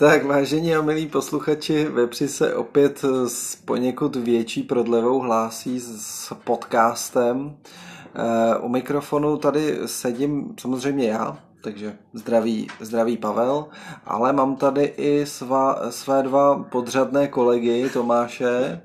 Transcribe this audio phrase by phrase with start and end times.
[0.00, 7.56] Tak, vážení a milí posluchači, Vepři se opět s poněkud větší prodlevou hlásí s podcastem.
[8.14, 13.66] Eh, u mikrofonu tady sedím samozřejmě já, takže zdraví, zdraví Pavel,
[14.06, 18.80] ale mám tady i svá, své dva podřadné kolegy, Tomáše.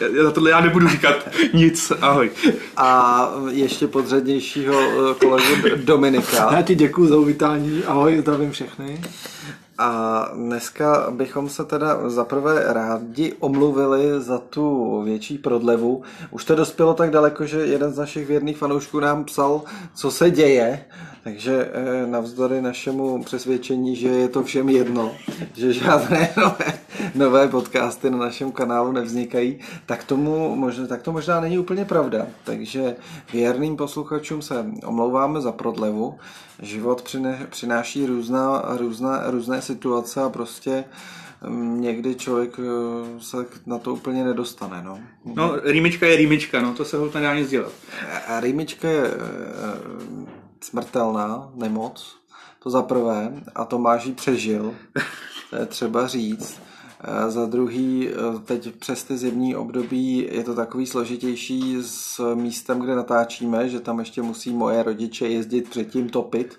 [0.00, 2.30] Já, na tohle já nebudu říkat nic, ahoj.
[2.76, 5.54] A ještě podřadnějšího eh, kolegu
[5.84, 6.52] Dominika.
[6.52, 9.00] Já ti děkuji za uvítání, ahoj, zdravím všechny.
[9.78, 16.02] A dneska bychom se teda zaprvé rádi omluvili za tu větší prodlevu.
[16.30, 19.62] Už to dospělo tak daleko, že jeden z našich věrných fanoušků nám psal,
[19.94, 20.84] co se děje,
[21.24, 25.14] takže eh, navzdory našemu přesvědčení, že je to všem jedno,
[25.56, 26.78] že žádné nové,
[27.14, 32.26] nové podcasty na našem kanálu nevznikají, tak, tomu možná, tak to možná není úplně pravda.
[32.44, 32.96] Takže
[33.32, 36.18] věrným posluchačům se omlouváme za prodlevu.
[36.62, 37.16] Život
[37.50, 40.84] přináší různá, různá, různé situace a prostě
[41.48, 44.82] mm, někdy člověk eh, se na to úplně nedostane.
[44.84, 47.72] No, no rýmička je rýmička, no, to se ho nedá nic dělat.
[48.26, 52.16] A rýmička je eh, smrtelná nemoc,
[52.62, 54.74] to za prvé, a Tomáš ji přežil,
[55.50, 56.60] to je třeba říct.
[57.28, 58.08] Za druhý,
[58.44, 63.98] teď přes ty zimní období je to takový složitější s místem, kde natáčíme, že tam
[63.98, 66.58] ještě musí moje rodiče jezdit předtím topit.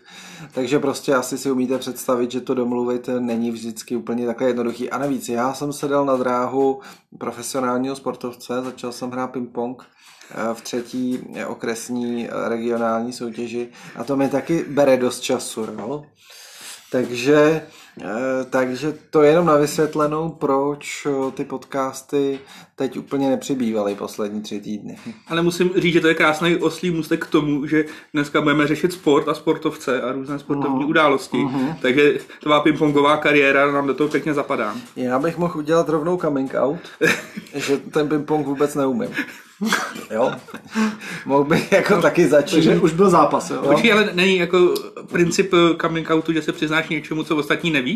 [0.53, 4.89] Takže prostě asi si umíte představit, že to domluvit není vždycky úplně takhle jednoduchý.
[4.89, 6.79] A navíc, já jsem se dal na dráhu
[7.17, 9.75] profesionálního sportovce, začal jsem hrát ping-pong
[10.53, 15.65] v třetí okresní regionální soutěži a to mi taky bere dost času.
[15.65, 16.05] No?
[16.91, 17.67] Takže,
[18.49, 22.39] takže to je jenom na vysvětlenou, proč ty podcasty
[22.79, 24.97] teď úplně nepřibývaly poslední tři týdny.
[25.27, 28.93] Ale musím říct, že to je krásný oslý můstek k tomu, že dneska budeme řešit
[28.93, 30.89] sport a sportovce a různé sportovní uh-huh.
[30.89, 31.37] události.
[31.37, 31.75] Uh-huh.
[31.81, 34.75] Takže tvá pingpongová kariéra nám do toho pěkně zapadá.
[34.95, 36.79] Já bych mohl udělat rovnou coming out,
[37.55, 39.09] že ten pingpong vůbec neumím.
[40.11, 40.31] jo.
[41.25, 42.55] Mohl bych jako no, taky začít.
[42.55, 43.61] Takže už byl zápas, jo.
[43.61, 44.73] Počkej, ale není jako
[45.11, 47.88] princip coming outu, že se přiznáš něčemu, co ostatní neví?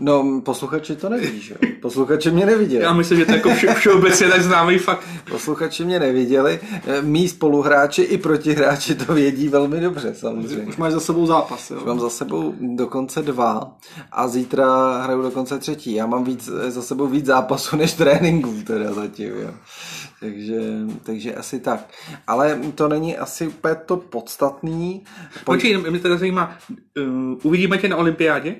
[0.00, 1.70] No, posluchači to neví, že jo?
[1.82, 2.84] Posluchači mě neviděli.
[2.84, 5.04] Já myslím, že to je jako vše, všeobecně tak známý fakt.
[5.30, 6.60] Posluchači mě neviděli.
[7.00, 10.64] Mí spoluhráči i protihráči to vědí velmi dobře, samozřejmě.
[10.64, 11.76] Už máš za sebou zápas, jo?
[11.76, 13.76] Už mám za sebou dokonce dva
[14.12, 15.94] a zítra hraju dokonce třetí.
[15.94, 19.50] Já mám víc, za sebou víc zápasů než tréninků teda zatím, jo.
[20.20, 20.60] Takže,
[21.02, 21.88] takže asi tak.
[22.26, 25.04] Ale to není asi úplně to podstatný.
[25.44, 26.56] Počkej, mě teda zajímá,
[26.98, 28.56] uh, uvidíme tě na olympiádě?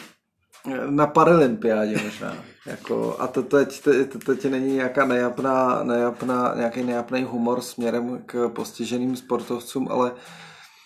[0.91, 2.35] Na paralympiádě možná.
[2.67, 8.49] Jako, a to teď, teď, teď není nějaká nejapná, nejapná, nějaký nejapný humor směrem k
[8.49, 10.13] postiženým sportovcům, ale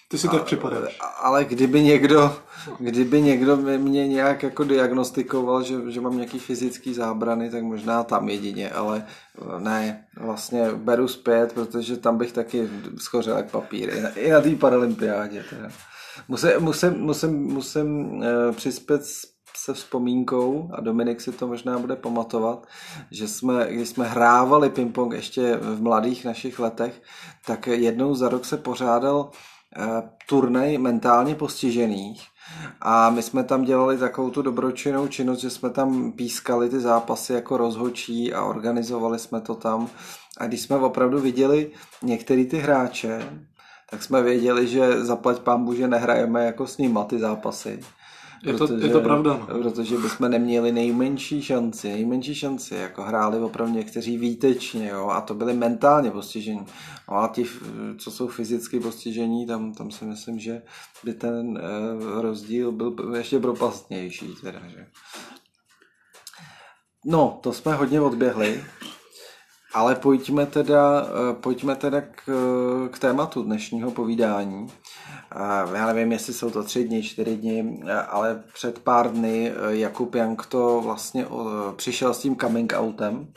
[0.08, 0.98] ty si tak připadáš.
[1.22, 2.36] Ale kdyby někdo,
[2.78, 8.28] kdyby někdo mě nějak jako diagnostikoval, že, že mám nějaký fyzický zábrany, tak možná tam
[8.28, 9.06] jedině, ale
[9.58, 12.68] ne, vlastně beru zpět, protože tam bych taky
[12.98, 13.90] schořel jak papír.
[13.90, 15.44] I na, i na té paralympiádě.
[15.50, 15.68] Teda.
[16.28, 18.22] Musím, musím, musím, musím uh,
[18.52, 19.02] přispět
[19.64, 22.66] se vzpomínkou, a Dominik si to možná bude pamatovat,
[23.10, 27.02] že jsme, když jsme hrávali ping-pong ještě v mladých našich letech,
[27.46, 29.30] tak jednou za rok se pořádal
[29.76, 32.26] Eh, turnaj mentálně postižených
[32.80, 37.32] a my jsme tam dělali takovou tu dobročinnou činnost, že jsme tam pískali ty zápasy
[37.32, 39.88] jako rozhočí a organizovali jsme to tam.
[40.38, 41.70] A když jsme opravdu viděli
[42.02, 43.44] některý ty hráče,
[43.90, 47.80] tak jsme věděli, že zaplať pán že nehrajeme jako s nima ty zápasy.
[48.42, 49.46] Je to, protože, je to pravda.
[49.48, 49.62] No.
[49.62, 55.34] Protože bychom neměli nejmenší šanci, nejmenší šanci, jako hráli opravdu někteří výtečně, jo, a to
[55.34, 56.66] byli mentálně postižení.
[57.10, 57.46] No a ti,
[57.98, 60.62] co jsou fyzicky postižení, tam, tam si myslím, že
[61.04, 64.34] by ten eh, rozdíl byl ještě propastnější.
[64.42, 64.86] Teda, že.
[67.04, 68.64] No, to jsme hodně odběhli,
[69.74, 72.22] ale pojďme teda, eh, pojďme teda k,
[72.92, 74.68] k tématu dnešního povídání
[75.74, 80.14] já nevím, jestli jsou to tři dny, čtyři dny, ale před pár dny eh, Jakub
[80.14, 81.26] Jank to vlastně
[81.76, 83.32] přišel s tím coming outem.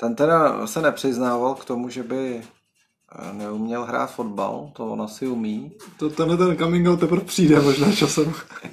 [0.00, 5.26] Ten teda se nepřiznával k tomu, že by eh, neuměl hrát fotbal, to on asi
[5.26, 5.72] umí.
[5.98, 8.32] To tenhle ten coming out teprve přijde možná časem.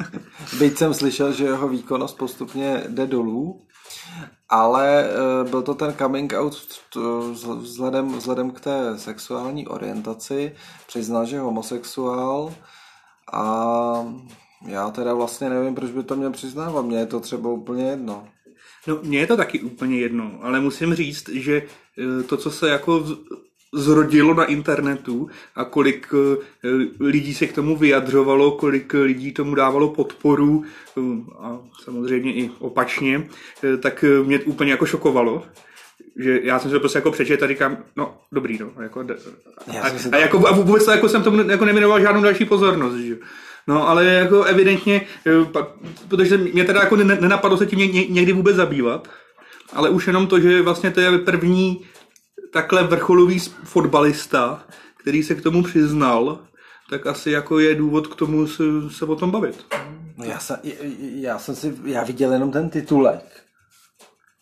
[0.59, 3.66] Byť jsem slyšel, že jeho výkonnost postupně jde dolů,
[4.49, 6.81] ale eh, byl to ten coming out
[7.59, 10.55] vzhledem, vzhledem k té sexuální orientaci.
[10.87, 12.53] Přiznal, že je homosexuál
[13.33, 14.13] a
[14.65, 16.85] já teda vlastně nevím, proč by to měl přiznávat.
[16.85, 18.27] Mně je to třeba úplně jedno.
[18.87, 22.69] No, mně je to taky úplně jedno, ale musím říct, že eh, to, co se
[22.69, 23.05] jako
[23.73, 26.67] zrodilo na internetu a kolik eh,
[26.99, 30.63] lidí se k tomu vyjadřovalo, kolik lidí tomu dávalo podporu
[30.97, 31.01] eh,
[31.39, 33.27] a samozřejmě i opačně,
[33.63, 35.43] eh, tak mě úplně jako šokovalo
[36.19, 38.71] že já jsem se to prostě jako přečet a říkám, no dobrý, no.
[38.83, 42.45] Jako, a, a, a, jako, a vůbec to, jako jsem tomu jako neminoval žádnou další
[42.45, 43.17] pozornost, že
[43.67, 45.01] No, ale jako evidentně,
[46.07, 47.79] protože mě teda jako nenapadlo se tím
[48.09, 49.07] někdy vůbec zabývat,
[49.73, 51.85] ale už jenom to, že vlastně to je první
[52.53, 54.63] takhle vrcholový fotbalista,
[54.97, 56.39] který se k tomu přiznal,
[56.89, 59.65] tak asi jako je důvod k tomu se, se o tom bavit.
[60.17, 60.57] No já, jsem,
[60.99, 63.43] já jsem si, já viděl jenom ten titulek.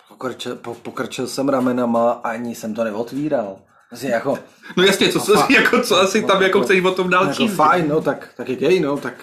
[0.09, 3.57] Pokrčil, po, pokrčil jsem ramenama a ani jsem to neotvíral.
[3.91, 4.39] Asi jako,
[4.77, 7.55] no jasně, co, co, jako, co asi tam jako chceš o tom dál jako číst?
[7.55, 9.13] Fajn, no tak, tak je gay, no tak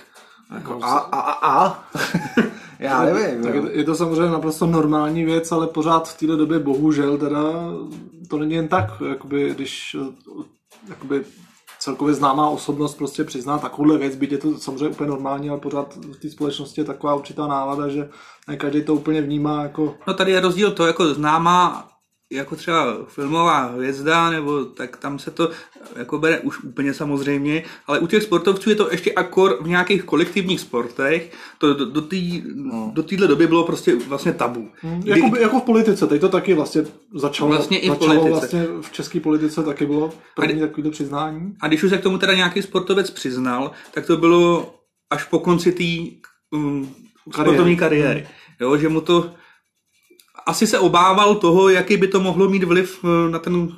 [0.55, 1.85] jako a, a, a, a.
[2.79, 3.43] Já nevím.
[3.43, 7.43] Tak je, je to samozřejmě naprosto normální věc, ale pořád v této době bohužel teda
[8.33, 9.97] to není jen tak, jakoby, když
[10.89, 11.25] jakoby,
[11.79, 15.97] celkově známá osobnost prostě přizná takovouhle věc, byť je to samozřejmě úplně normální, ale pořád
[15.97, 18.09] v té společnosti je taková určitá nálada, že
[18.49, 19.95] ne každý to úplně vnímá jako...
[20.07, 21.89] No tady je rozdíl to jako známá
[22.33, 25.51] jako třeba filmová hvězda, nebo tak tam se to
[25.97, 30.05] jako bere už úplně samozřejmě, ale u těch sportovců je to ještě akor v nějakých
[30.05, 32.91] kolektivních sportech, to do, do, tý, no.
[32.95, 34.69] do téhle doby bylo prostě vlastně tabu.
[34.81, 36.85] Hmm, Kdy, jako, jako v politice, teď to taky vlastně
[37.15, 38.31] začalo, vlastně i v začalo politice.
[38.31, 41.55] vlastně v české politice taky bylo první takovýto přiznání.
[41.61, 44.75] A když už se k tomu teda nějaký sportovec přiznal, tak to bylo
[45.11, 46.17] až po konci té
[46.57, 46.95] um,
[47.33, 48.21] sportovní kariéry.
[48.21, 48.29] Hmm.
[48.61, 49.35] Jo, že mu to
[50.47, 53.69] asi se obával toho, jaký by to mohlo mít vliv eh, na ten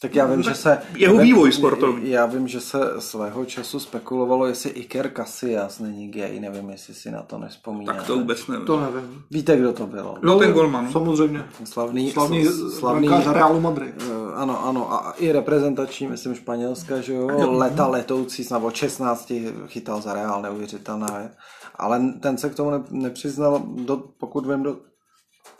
[0.00, 0.78] tak já vím, že se...
[0.96, 2.10] Jeho vývoj sportovní.
[2.10, 7.10] Já vím, že se svého času spekulovalo, jestli Iker Casillas není gay, nevím, jestli si
[7.10, 7.98] na to nespomínáte.
[7.98, 8.66] Tak to vůbec nevím.
[8.66, 9.22] To nevím.
[9.30, 10.14] Víte, kdo to byl?
[10.22, 10.92] No, ten golman.
[10.92, 11.44] Samozřejmě.
[11.64, 12.46] Slavný, slavný,
[12.78, 14.02] slavný Realu Madrid.
[14.02, 19.32] Uh, ano, ano, a i reprezentační, myslím, Španělska, že jo, leta letoucí, snad od 16
[19.66, 21.30] chytal za Real, neuvěřitelná
[21.74, 24.76] Ale ten se k tomu nepřiznal, do, pokud vím, do,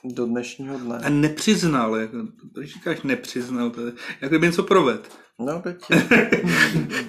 [0.05, 0.99] do dnešního dne.
[1.05, 2.17] A nepřiznal, jako,
[2.55, 5.11] když říkáš nepřiznal, to je, jako by něco proved.
[5.41, 5.77] No, teď.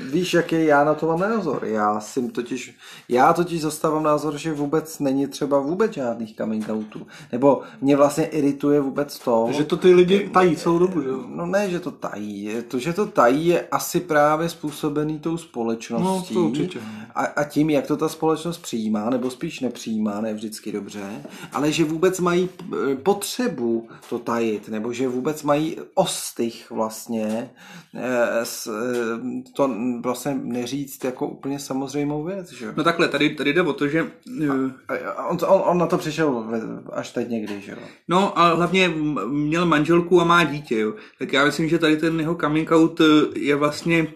[0.12, 1.66] Víš, jaký já na to mám názor.
[1.66, 2.76] Já si totiž,
[3.10, 7.08] já totiž zastávám názor, že vůbec není třeba vůbec žádných coming outů.
[7.32, 9.48] Nebo mě vlastně irituje vůbec to.
[9.52, 12.52] Že to ty lidi tají celou dobu, že No ne, že to tají.
[12.68, 16.36] To, že to tají, je asi právě způsobený tou společností.
[16.36, 16.80] No, to určitě.
[17.16, 21.24] A, a tím, jak to ta společnost přijímá, nebo spíš nepřijímá, ne vždycky dobře,
[21.54, 22.50] ale že vůbec mají
[22.92, 27.50] eh, potřebu to tajit, nebo že vůbec mají ostych vlastně
[27.96, 28.19] eh,
[29.56, 32.74] to vlastně neříct jako úplně samozřejmou věc, že?
[32.78, 34.12] No takhle, tady, tady jde o to, že...
[34.88, 36.46] A, a on, on, on na to přišel
[36.94, 37.78] až teď někdy, že jo?
[38.08, 38.90] No a hlavně
[39.28, 40.94] měl manželku a má dítě, jo.
[41.20, 43.04] Tak já myslím, že tady ten jeho coming out e,
[43.36, 44.08] je vlastně,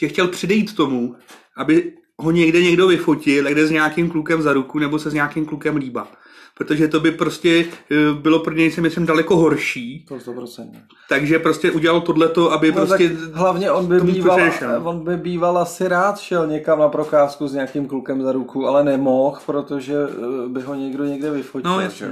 [0.00, 1.16] že chtěl předejít tomu,
[1.56, 5.46] aby ho někde někdo vyfotil, kde s nějakým klukem za ruku nebo se s nějakým
[5.46, 6.08] klukem líbá
[6.54, 10.04] protože to by prostě eh, bylo pro něj si myslím daleko horší.
[10.08, 10.70] To 100%.
[11.08, 13.16] Takže prostě udělal tohleto, aby no, prostě...
[13.32, 14.40] Hlavně on by, býval,
[14.82, 18.84] on by býval asi rád šel někam na procházku s nějakým klukem za ruku, ale
[18.84, 21.70] nemohl, protože eh, by ho někdo někde vyfotil.
[21.70, 22.08] No, jasně.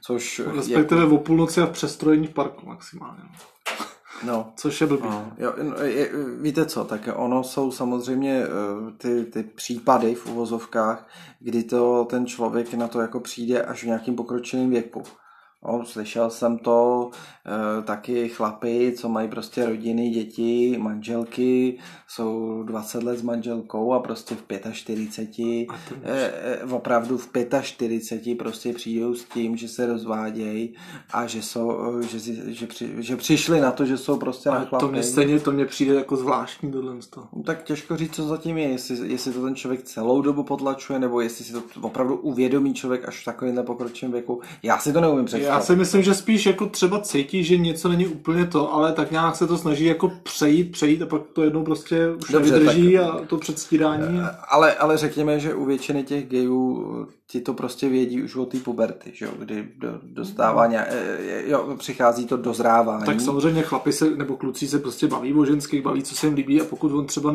[0.00, 1.06] Což Respektive je...
[1.06, 3.22] o půlnoci a v přestrojení parku maximálně.
[4.24, 4.52] No.
[4.56, 5.08] Což je blbý.
[5.08, 5.52] No, jo,
[5.82, 12.06] je, víte co, tak ono jsou samozřejmě eh, ty, ty případy v uvozovkách, kdy to
[12.10, 15.02] ten člověk na to jako přijde až v nějakým pokročilém věku.
[15.66, 17.10] No, slyšel jsem to,
[17.78, 21.78] e, taky chlapy, co mají prostě rodiny, děti, manželky,
[22.08, 25.68] jsou 20 let s manželkou a prostě v 45,
[26.02, 27.28] e, e, opravdu v
[27.62, 30.74] 45 prostě přijdou s tím, že se rozvádějí
[31.12, 32.18] a že, jsou, že,
[32.52, 34.86] že, při, že přišli na to, že jsou prostě a na chlapy.
[34.86, 36.94] To mě stejně, to mě přijde jako zvláštní tohle.
[37.32, 40.98] No, tak těžko říct, co zatím je, jestli, jestli to ten člověk celou dobu potlačuje,
[40.98, 44.40] nebo jestli si to opravdu uvědomí člověk až v takovém pokročilém věku.
[44.62, 45.53] Já si to neumím představit.
[45.54, 49.10] Já si myslím, že spíš jako třeba cítí, že něco není úplně to, ale tak
[49.10, 52.94] nějak se to snaží jako přejít, přejít a pak to jednou prostě už Dobře, nevydrží
[52.94, 54.20] tak, a to předstírání.
[54.48, 56.84] Ale, ale řekněme, že u většiny těch gejů
[57.26, 60.88] ti to prostě vědí už od té puberty, že jo, kdy do, dostává nějak,
[61.46, 63.06] jo, přichází to dozrávání.
[63.06, 66.34] Tak samozřejmě chlapi se, nebo kluci se prostě baví o ženských, baví, co se jim
[66.34, 67.34] líbí a pokud on třeba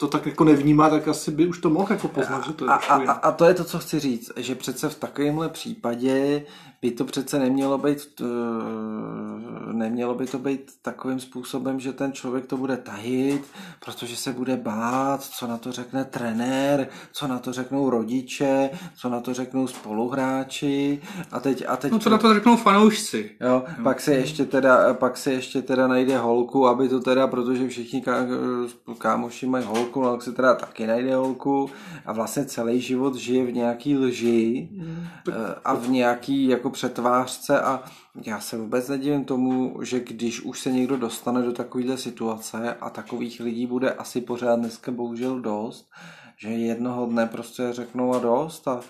[0.00, 2.70] to tak jako nevnímá, tak asi by už to mohl jako poznat, že to je
[2.70, 6.42] a, a, a, a to je to, co chci říct, že přece v takovémhle případě
[6.82, 12.46] by to přece nemělo být, eh, nemělo by to být takovým způsobem, že ten člověk
[12.46, 13.42] to bude tahit,
[13.84, 19.08] protože se bude bát, co na to řekne trenér, co na to řeknou rodiče, co
[19.08, 21.00] na to řeknou spoluhráči
[21.32, 21.64] a teď...
[21.68, 23.30] A teď no co na to řeknou fanoušci.
[23.40, 23.82] Jo, jo.
[23.82, 28.02] Pak, se ještě teda, pak se ještě teda najde holku, aby to teda, protože všichni
[28.02, 28.26] ká,
[28.98, 31.70] kámoši mají holku, no tak se teda taky najde holku
[32.06, 35.06] a vlastně celý život žije v nějaký lži mm.
[35.64, 37.82] a v nějaký jako přetvářce a
[38.26, 42.90] já se vůbec nedivím tomu, že když už se někdo dostane do takovéhle situace a
[42.90, 45.90] takových lidí bude asi pořád dneska bohužel dost,
[46.42, 48.80] že jednoho dne prostě řeknou a dost a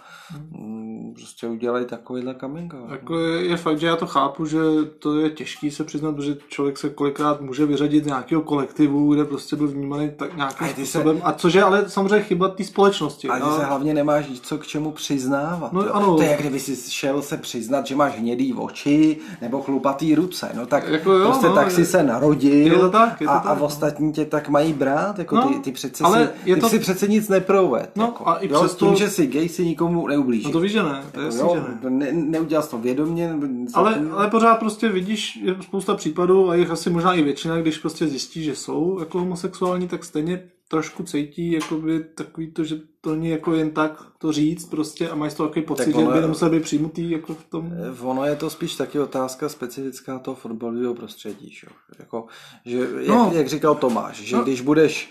[0.50, 2.90] mm, prostě udělají takovýhle coming out.
[2.90, 4.59] Jako je, je, fakt, že já to chápu, že
[4.99, 9.25] to je těžký se přiznat, protože člověk se kolikrát může vyřadit z nějakého kolektivu, kde
[9.25, 11.16] prostě byl vnímaný tak nějakým a způsobem.
[11.16, 11.23] Se...
[11.23, 13.28] A což je ale samozřejmě chyba té společnosti.
[13.28, 13.57] A ty no.
[13.57, 15.73] se hlavně nemáš co k čemu přiznávat.
[15.73, 16.16] No, ano.
[16.16, 20.50] To je, kdyby si šel se přiznat, že máš hnědý oči nebo chlupatý ruce.
[20.54, 23.26] No tak jako jo, prostě no, tak je, si se narodil je to tak, je
[23.26, 25.19] to a, tak, a ostatní tě tak mají brát.
[25.19, 26.69] Jako no, ty, ty přece ale si, ty to...
[26.69, 27.97] si přece nic ne neproved.
[27.97, 28.28] No jako.
[28.28, 30.47] a i jo, tím, že jsi gay, si nikomu neublíží.
[30.47, 31.04] No to víš, že ne.
[31.12, 32.12] To je jako, jo, že ne.
[32.12, 32.12] ne.
[32.12, 33.35] Neudělal jsi to vědomě.
[33.75, 37.78] Ale, ale pořád prostě vidíš, je spousta případů a jich asi možná i většina, když
[37.78, 43.14] prostě zjistí, že jsou jako homosexuální, tak stejně trošku cítí jakoby takový to, že to
[43.14, 46.07] není jako jen tak to říct prostě a mají z toho takový pocit, tak ono,
[46.07, 47.73] že by nemusel být přijmutý jako v tom.
[47.73, 51.50] Eh, ono je to spíš taky otázka specifická toho fotbalového prostředí.
[51.50, 51.66] Že?
[51.99, 52.26] Jako,
[52.64, 53.30] že, jak, no.
[53.35, 54.42] jak, říkal Tomáš, že no.
[54.42, 55.11] když budeš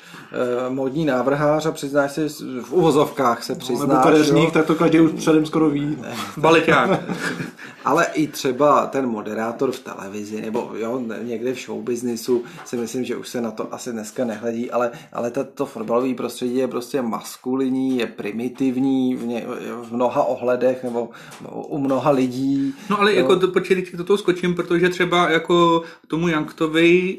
[0.67, 2.29] uh, modní návrhář a přiznáš se
[2.61, 3.87] v uvozovkách se přiznáš.
[3.87, 5.97] No, nebo kadeřník, tak to každý už předem skoro ví.
[6.37, 6.99] Baleťák.
[7.85, 13.15] Ale i třeba ten moderátor v televizi, nebo jo, někde v showbiznisu si myslím, že
[13.15, 17.78] už se na to asi dneska nehledí, ale, ale to fotbalové prostředí je prostě maskulinní,
[17.87, 19.45] je primitivní v, ně,
[19.83, 21.09] v mnoha ohledech nebo
[21.51, 22.73] u mnoha lidí.
[22.89, 23.17] No ale jo.
[23.17, 27.17] jako to, počkej, do toho skočím, protože třeba jako tomu Janktovi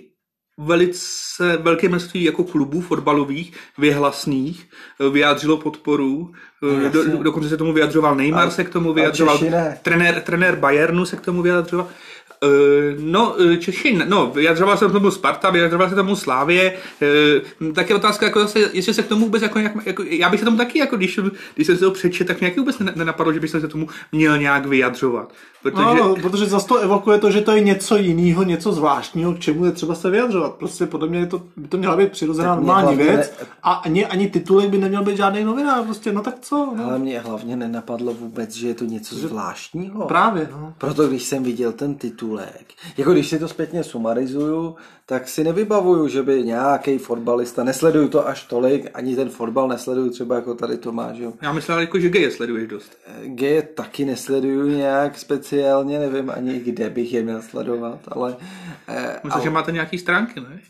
[0.59, 4.69] velice velké množství jako klubů fotbalových, vyhlasných,
[5.13, 6.33] vyjádřilo podporu.
[6.63, 9.39] No, do, dokonce se tomu vyjadřoval Neymar, a, se k tomu vyjadřoval.
[9.83, 11.89] Trenér, trenér Bayernu se k tomu vyjadřoval.
[12.45, 16.77] Uh, no, eh, Češi, no, vyjadřoval se tomu Sparta, vyjadřoval se tomu Slávě,
[17.61, 20.31] uh, tak je otázka, jako zase, jestli se k tomu vůbec, jako, nějak, jako, já
[20.31, 21.21] bych se tomu taky, jako když,
[21.55, 24.67] když jsem si to přečet, tak nějaký vůbec nenapadlo, že bych se tomu měl nějak
[24.67, 25.33] vyjadřovat.
[25.63, 25.85] Protože...
[25.85, 29.65] No, protože zase to evokuje to, že to je něco jiného, něco zvláštního, k čemu
[29.65, 30.55] je třeba se vyjadřovat.
[30.55, 33.47] Prostě podle mě je to, by to měla být přirozená normální věc ne...
[33.63, 35.85] a ani, ani titulek by neměl být žádný novinář.
[35.85, 36.73] Prostě, no tak co?
[36.77, 36.85] No.
[36.85, 40.07] Ale mě hlavně nenapadlo vůbec, že je to něco zvláštního.
[40.07, 40.75] Právě, no.
[40.79, 41.95] Proto když jsem viděl ten
[42.31, 48.09] titulek, jako když si to zpětně sumarizuju, tak si nevybavuju, že by nějaký fotbalista, nesleduju
[48.09, 51.19] to až tolik, ani ten fotbal nesleduju třeba jako tady Tomáš.
[51.19, 51.33] Jo.
[51.43, 52.99] Já myslel, jako, že geje sleduješ dost.
[53.25, 58.37] Geje taky nesleduju nějak speciálně, nevím ani kde bych je měl sledovat, ale...
[58.89, 59.43] Eh, Myslím, ale...
[59.43, 60.61] že máte nějaký stránky, ne?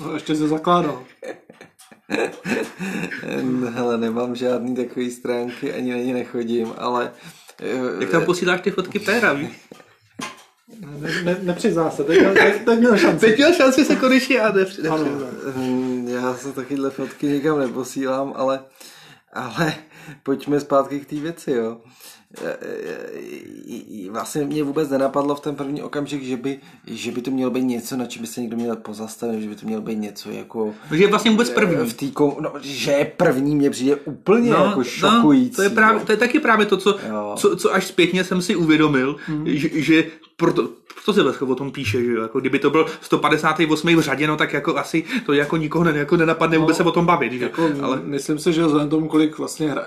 [0.00, 1.02] No, ještě se zakládal.
[3.70, 7.12] Hele, nemám žádný takový stránky, ani na ně nechodím, ale...
[8.00, 9.36] Jak tam posíláš ty fotky péra,
[11.00, 13.26] ne, ne, nepřizná se, teď, teď, teď měl šanci.
[13.26, 14.96] Teď měl šanci se konečně a nepřizná.
[15.56, 18.60] Hm, já se takyhle fotky nikam neposílám, ale,
[19.32, 19.74] ale
[20.22, 21.76] pojďme zpátky k té věci, jo.
[22.42, 22.56] E,
[24.06, 27.50] e, vlastně mě vůbec nenapadlo v ten první okamžik, že by, že by to mělo
[27.50, 30.30] být něco, na čem by se někdo měl pozastavit, že by to mělo být něco
[30.30, 30.74] jako...
[30.92, 31.90] Že je vlastně vůbec první.
[31.90, 35.50] V tý, no, že je první, mě přijde úplně no, jako šokující.
[35.50, 36.98] No, to, je právě, to je taky právě to, co,
[37.36, 39.44] co, co až zpětně jsem si uvědomil, mm.
[39.46, 40.04] že, že
[40.36, 43.96] proto, proto se vlastně o tom píše, že jako kdyby to byl 158.
[43.96, 46.82] v řadě, no tak jako asi to jako nikoho ne, jako nenapadne no, vůbec se
[46.82, 47.32] o tom bavit.
[47.32, 47.44] Že?
[47.44, 48.00] Jako, Ale...
[48.04, 49.86] Myslím si, že vzhledem tomu, kolik vlastně hra,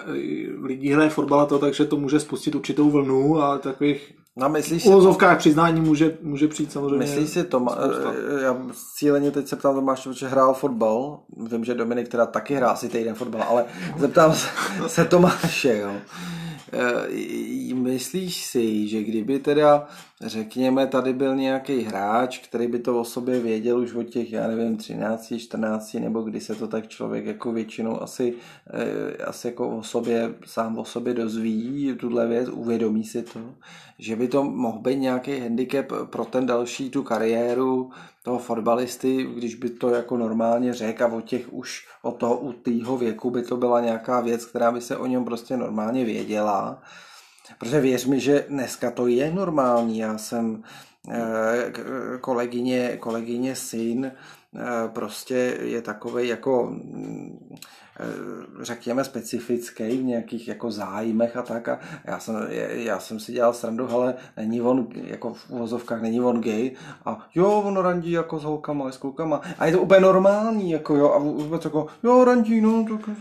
[0.61, 4.87] lidí hraje fotbal to, takže to může spustit určitou vlnu a takových No, myslíš v
[4.87, 6.97] uvozovkách přiznání může, může přijít samozřejmě.
[6.97, 8.57] Myslíš si to, eh, já
[8.95, 11.19] cíleně teď se ptám Tomáš, že hrál fotbal,
[11.51, 13.65] vím, že Dominik teda taky hrál si týden fotbal, ale
[13.97, 14.35] zeptám
[14.87, 15.91] se Tomáše, jo.
[16.73, 19.87] Eh, myslíš si, že kdyby teda,
[20.25, 24.47] řekněme, tady byl nějaký hráč, který by to o sobě věděl už od těch, já
[24.47, 28.33] nevím, 13, 14, nebo kdy se to tak člověk jako většinou asi,
[28.73, 33.39] eh, asi jako o sobě, sám o sobě dozví, tuhle věc, uvědomí si to,
[33.99, 37.91] že by to mohl být nějaký handicap pro ten další tu kariéru
[38.23, 42.53] toho fotbalisty, když by to jako normálně řekl a od těch už od toho u
[42.53, 46.81] tého věku by to byla nějaká věc, která by se o něm prostě normálně věděla.
[47.57, 49.99] Protože věř mi, že dneska to je normální.
[49.99, 50.63] Já jsem
[51.11, 51.71] eh,
[52.21, 54.11] kolegyně, kolegyně syn
[54.55, 57.55] eh, prostě je takový jako mm,
[57.99, 61.67] eh, řekněme specifický v nějakých jako zájmech a tak.
[61.67, 66.21] A já jsem, já jsem si dělal srandu, ale není on, jako v uvozovkách není
[66.21, 66.71] on gay.
[67.05, 69.41] A jo, on randí jako s holkama, s klukama.
[69.59, 73.15] A je to úplně normální, jako jo, a vůbec jako, jo, randí, no, tak,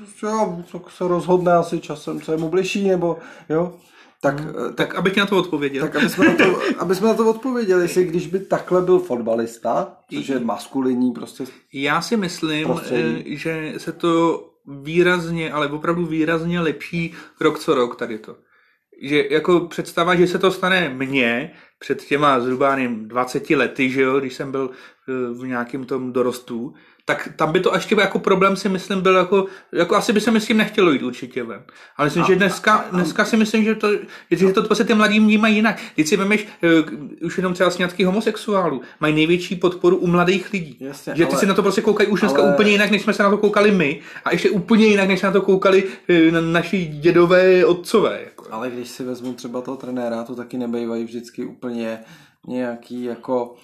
[0.72, 3.18] tak se rozhodne asi časem, co je mu bližší, nebo
[3.48, 3.74] jo,
[4.20, 4.52] tak, hmm.
[4.52, 5.82] tak, tak abych na to odpověděl.
[5.82, 8.98] Tak aby jsme na to, aby jsme na to odpověděli, jestli když by takhle byl
[8.98, 13.24] fotbalista, což je maskulinní prostě Já si myslím, prostředí.
[13.34, 18.36] Eh, že se to výrazně, ale opravdu výrazně lepší rok co rok tady to.
[19.02, 24.20] Že jako představa, že se to stane mně před těma zhruba 20 lety, že jo,
[24.20, 26.74] když jsem byl eh, v nějakém tom dorostu,
[27.08, 30.30] tak tam by to ještě jako problém si myslím byl jako, jako asi by se
[30.30, 31.62] mi s tím nechtělo jít určitě ven.
[31.96, 33.88] Ale myslím, a, že dneska, a, a, dneska si myslím, že to,
[34.30, 35.80] že to prostě ty mladí vnímají jinak.
[35.94, 40.76] Když si vemeš, uh, už jenom třeba sňatky homosexuálů, mají největší podporu u mladých lidí.
[40.80, 42.54] Jasně, že ty ale, si na to prostě koukají už dneska ale...
[42.54, 45.26] úplně jinak, než jsme se na to koukali my a ještě úplně jinak, než se
[45.26, 48.20] na to koukali uh, na naši dědové, otcové.
[48.50, 52.04] Ale když si vezmu třeba toho trenéra, to taky nebejvají vždycky úplně
[52.46, 53.56] nějaký jako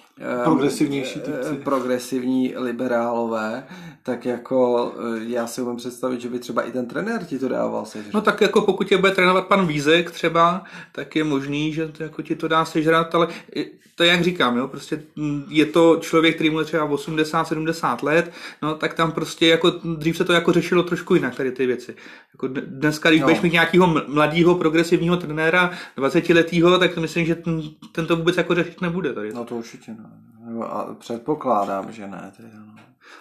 [0.43, 1.53] progresivnější typci.
[1.63, 3.67] progresivní liberálové,
[4.03, 7.47] tak jako eh, já si umím představit, že by třeba i ten trenér ti to
[7.47, 8.13] dával sežrat.
[8.13, 12.03] No tak jako pokud tě bude trénovat pan Vízek třeba, tak je možný, že to
[12.03, 13.27] jako ti to dá sežrat, ale
[13.95, 15.03] to jak říkám, jo, prostě
[15.47, 20.17] je to člověk, který mu je třeba 80-70 let, no tak tam prostě jako dřív
[20.17, 21.95] se to jako řešilo trošku jinak tady ty věci.
[22.33, 23.27] Jako dneska, když no.
[23.27, 28.37] budeš mít nějakého mladého progresivního trenéra, 20 letého, tak myslím, že ten, ten to vůbec
[28.37, 29.13] jako řešit nebude.
[29.13, 29.33] Tady.
[29.33, 30.02] No to určitě ne.
[30.63, 32.31] A předpokládám, že ne.
[32.37, 32.73] Teda, no.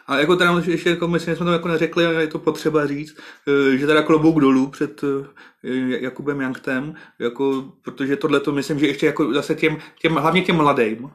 [0.06, 3.16] A jako teda ještě jako že jsme to jako neřekli, ale je to potřeba říct,
[3.48, 8.86] eh, že teda klobouk dolů před eh, Jakubem Janktem, jako, protože tohle to myslím, že
[8.86, 11.10] ještě jako zase těm, těm hlavně těm mladým,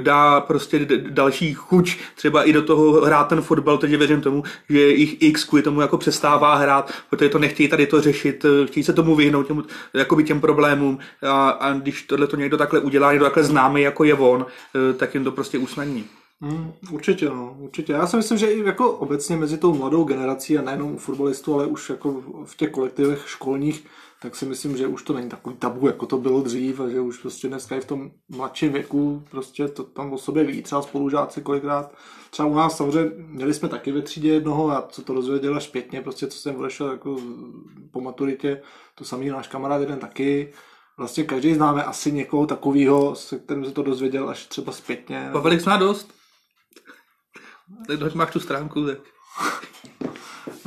[0.00, 4.88] dá prostě další chuť třeba i do toho hrát ten fotbal, takže věřím tomu, že
[4.88, 8.92] jich X kvůli tomu jako přestává hrát, protože to nechtějí tady to řešit, chtějí se
[8.92, 9.64] tomu vyhnout, těm,
[9.94, 14.04] jakoby těm problémům a, a když tohle to někdo takhle udělá, někdo takhle známý jako
[14.04, 14.46] je on,
[14.96, 16.04] tak jim to prostě usnadní.
[16.40, 17.92] Hmm, určitě, no, určitě.
[17.92, 21.54] Já si myslím, že i jako obecně mezi tou mladou generací a nejenom u fotbalistů,
[21.54, 23.86] ale už jako v těch kolektivech školních,
[24.26, 27.00] tak si myslím, že už to není takový tabu, jako to bylo dřív a že
[27.00, 30.82] už prostě dneska i v tom mladším věku prostě to tam o sobě ví třeba
[30.82, 31.94] spolužáci kolikrát.
[32.30, 35.64] Třeba u nás samozřejmě měli jsme taky ve třídě jednoho a co to rozvěděl až
[35.64, 37.16] zpětně, prostě co jsem odešel jako
[37.90, 38.62] po maturitě,
[38.94, 40.52] to samý náš kamarád jeden taky,
[40.98, 45.28] Vlastně každý známe asi někoho takového, se kterým se to dozvěděl až třeba zpětně.
[45.32, 46.14] Pavelik zná dost.
[47.86, 48.98] Tak máš tu stránku, tak...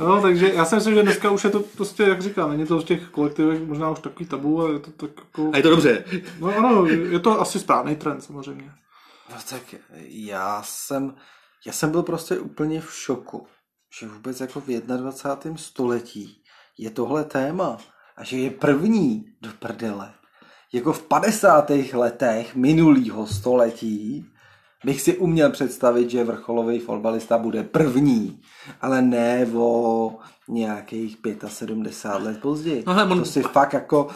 [0.00, 2.78] No, takže já si myslím, že dneska už je to prostě, jak říkám, není to
[2.78, 5.50] v těch kolektivech možná už takový tabu, ale je to tak jako...
[5.52, 6.04] A je to dobře.
[6.40, 8.72] No ano, je to asi správný trend samozřejmě.
[9.30, 9.74] No tak
[10.08, 11.14] já jsem,
[11.66, 13.46] já jsem byl prostě úplně v šoku,
[14.00, 15.56] že vůbec jako v 21.
[15.56, 16.42] století
[16.78, 17.78] je tohle téma
[18.16, 20.12] a že je první do prdele.
[20.72, 21.70] Jako v 50.
[21.92, 24.26] letech minulého století
[24.84, 28.40] bych si uměl představit, že vrcholový fotbalista bude první,
[28.80, 30.12] ale ne o
[30.48, 31.16] nějakých
[31.46, 32.84] 75 let později.
[32.86, 33.18] No, on...
[33.18, 34.08] To si fakt jako,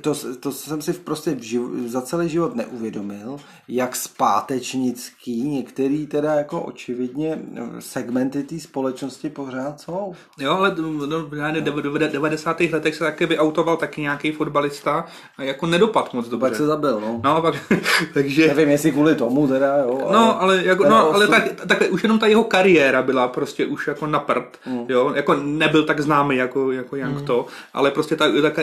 [0.00, 3.36] to, to, to jsem si prostě živ, za celý život neuvědomil,
[3.68, 7.38] jak zpátečnický některý teda jako očividně
[7.78, 10.14] segmenty té společnosti pořád jsou.
[10.38, 10.76] Jo, ale
[11.08, 12.60] no, v 90.
[12.60, 15.06] letech se taky vyautoval taky nějaký fotbalista
[15.38, 16.48] a jako nedopad moc dobře.
[16.48, 17.20] Pak se zabil, no.
[17.24, 17.54] No, pak,
[18.14, 18.46] takže...
[18.46, 20.00] Nevím, jestli kvůli tomu teda, jo.
[20.04, 20.12] Ale...
[20.12, 23.86] No, ale, jako, no, ale tak, takhle, už jenom ta jeho kariéra byla prostě už
[23.86, 24.84] jako na prd, mm.
[24.88, 27.24] jo, jako nebyl byl tak známý jako, jako Young mm.
[27.24, 28.62] to, ale prostě ta, ta,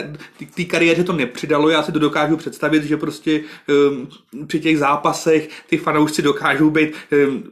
[0.54, 3.40] ty kariéře to nepřidalo, já si to dokážu představit, že prostě
[3.90, 4.08] um,
[4.46, 6.92] při těch zápasech ty fanoušci dokážou být
[7.28, 7.44] um,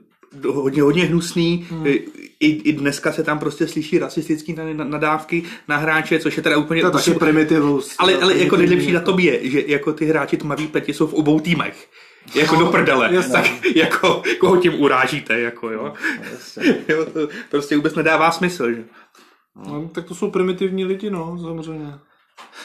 [0.46, 1.66] hodně, hodně hnusný.
[1.70, 1.86] Hmm.
[1.86, 6.82] I, I dneska se tam prostě slyší rasistický nadávky na hráče, což je teda úplně...
[6.82, 7.94] To je primitivus.
[7.98, 11.14] Ale, ale jako nejlepší na tom je, že jako ty hráči tmavý pleti jsou v
[11.14, 11.88] obou týmech
[12.34, 13.32] jako no, do prdele, jasný.
[13.32, 15.84] tak jako koho tím urážíte, jako jo.
[16.56, 18.84] No, jo to prostě vůbec nedává smysl, že?
[19.66, 21.92] No, tak to jsou primitivní lidi, no, samozřejmě.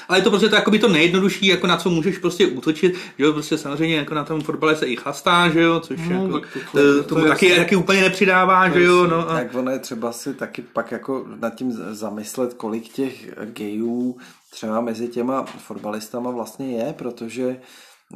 [0.08, 3.26] Ale je to prostě to, jakoby to nejjednodušší, jako na co můžeš prostě útočit, že
[3.26, 6.40] jo, prostě samozřejmě jako na tom fotbale se i chlastá, že jo, což no, jako,
[6.40, 9.30] to, to, to, tomu to taky, taky úplně nepřidává, že jo, no.
[9.30, 9.34] A...
[9.34, 14.18] Tak ono je třeba si taky pak jako nad tím zamyslet, kolik těch gejů
[14.50, 17.58] třeba mezi těma fotbalistama vlastně je, protože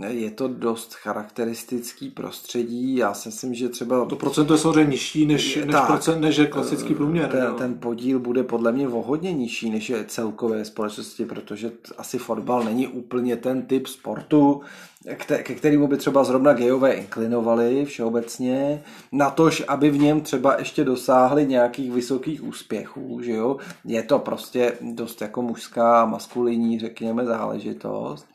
[0.06, 2.96] je to dost charakteristický prostředí.
[2.96, 4.06] Já si myslím, že třeba...
[4.06, 5.88] To procento je samozřejmě nižší než, než, Tak.
[5.88, 7.30] procent, než je klasický průměr.
[7.30, 7.54] ten, jo.
[7.54, 12.64] ten podíl bude podle mě o hodně nižší, než je celkové společnosti, protože asi fotbal
[12.64, 14.62] není úplně ten typ sportu,
[15.06, 20.84] kte- ke kterému by třeba zrovna gejové inklinovali všeobecně, natož, aby v něm třeba ještě
[20.84, 23.58] dosáhli nějakých vysokých úspěchů, že jo.
[23.86, 28.26] Je to prostě dost jako mužská, maskulinní, řekněme, záležitost.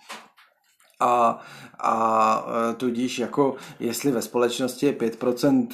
[1.02, 1.40] A,
[1.80, 5.66] a e, tudíž jako jestli ve společnosti je 5%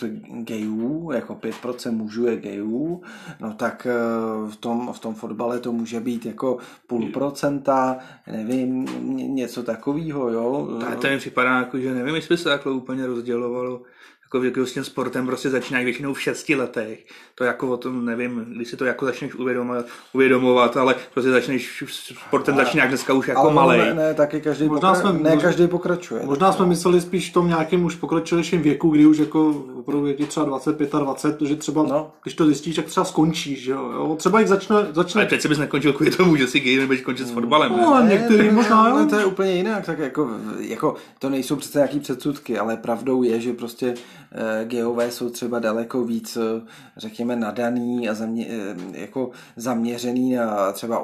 [0.42, 3.02] gejů, jako 5% mužů je gejů,
[3.40, 3.92] no tak e,
[4.50, 7.98] v tom, v tom fotbale to může být jako půl procenta,
[8.32, 8.84] nevím,
[9.16, 10.78] ně- něco takového, jo.
[10.86, 13.82] Ale to mi připadá, jako, že nevím, jestli se takhle úplně rozdělovalo.
[14.34, 16.98] Jako, jako s tím sportem prostě začínají většinou v šesti letech.
[17.34, 21.84] To jako o tom nevím, když si to jako začneš uvědomovat, uvědomovat ale prostě začneš
[22.26, 23.78] sportem začínáš dneska už jako Ale malej.
[23.80, 26.22] Ne, ne, taky každý, Možná pokra- jsme- ne každý pokračuje.
[26.24, 30.14] Možná jsme mysleli spíš v tom nějakém už pokročilejším věku, kdy už jako opravdu je
[30.14, 31.88] ti třeba 25 a 20, že třeba, No.
[31.88, 32.10] no.
[32.22, 33.90] když to zjistíš, tak třeba skončíš, že jo.
[33.92, 34.14] jo?
[34.18, 37.00] Třeba jich začne, začne Ale teď si bys nekončil kvůli tomu, že si gay nebudeš
[37.00, 37.72] končit s fotbalem.
[37.72, 38.10] No, ale ne?
[38.12, 38.98] některý možná, jo.
[38.98, 43.22] Ne, to je úplně jinak, tak jako, jako to nejsou přece nějaký předsudky, ale pravdou
[43.22, 43.94] je, že prostě
[44.64, 51.02] geové jsou třeba daleko víc, eh, řekněme, nadaný a zamě, eh, jako zaměřený na třeba,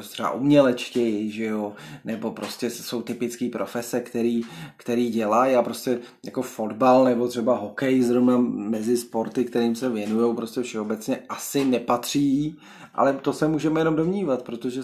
[0.00, 1.72] třeba umělečtěji, že jo,
[2.04, 4.42] nebo prostě jsou typický profese, který,
[4.76, 10.36] který dělají a prostě jako fotbal nebo třeba hokej zrovna mezi sporty, kterým se věnují,
[10.36, 12.58] prostě všeobecně asi nepatří,
[12.94, 14.82] ale to se můžeme jenom domnívat, protože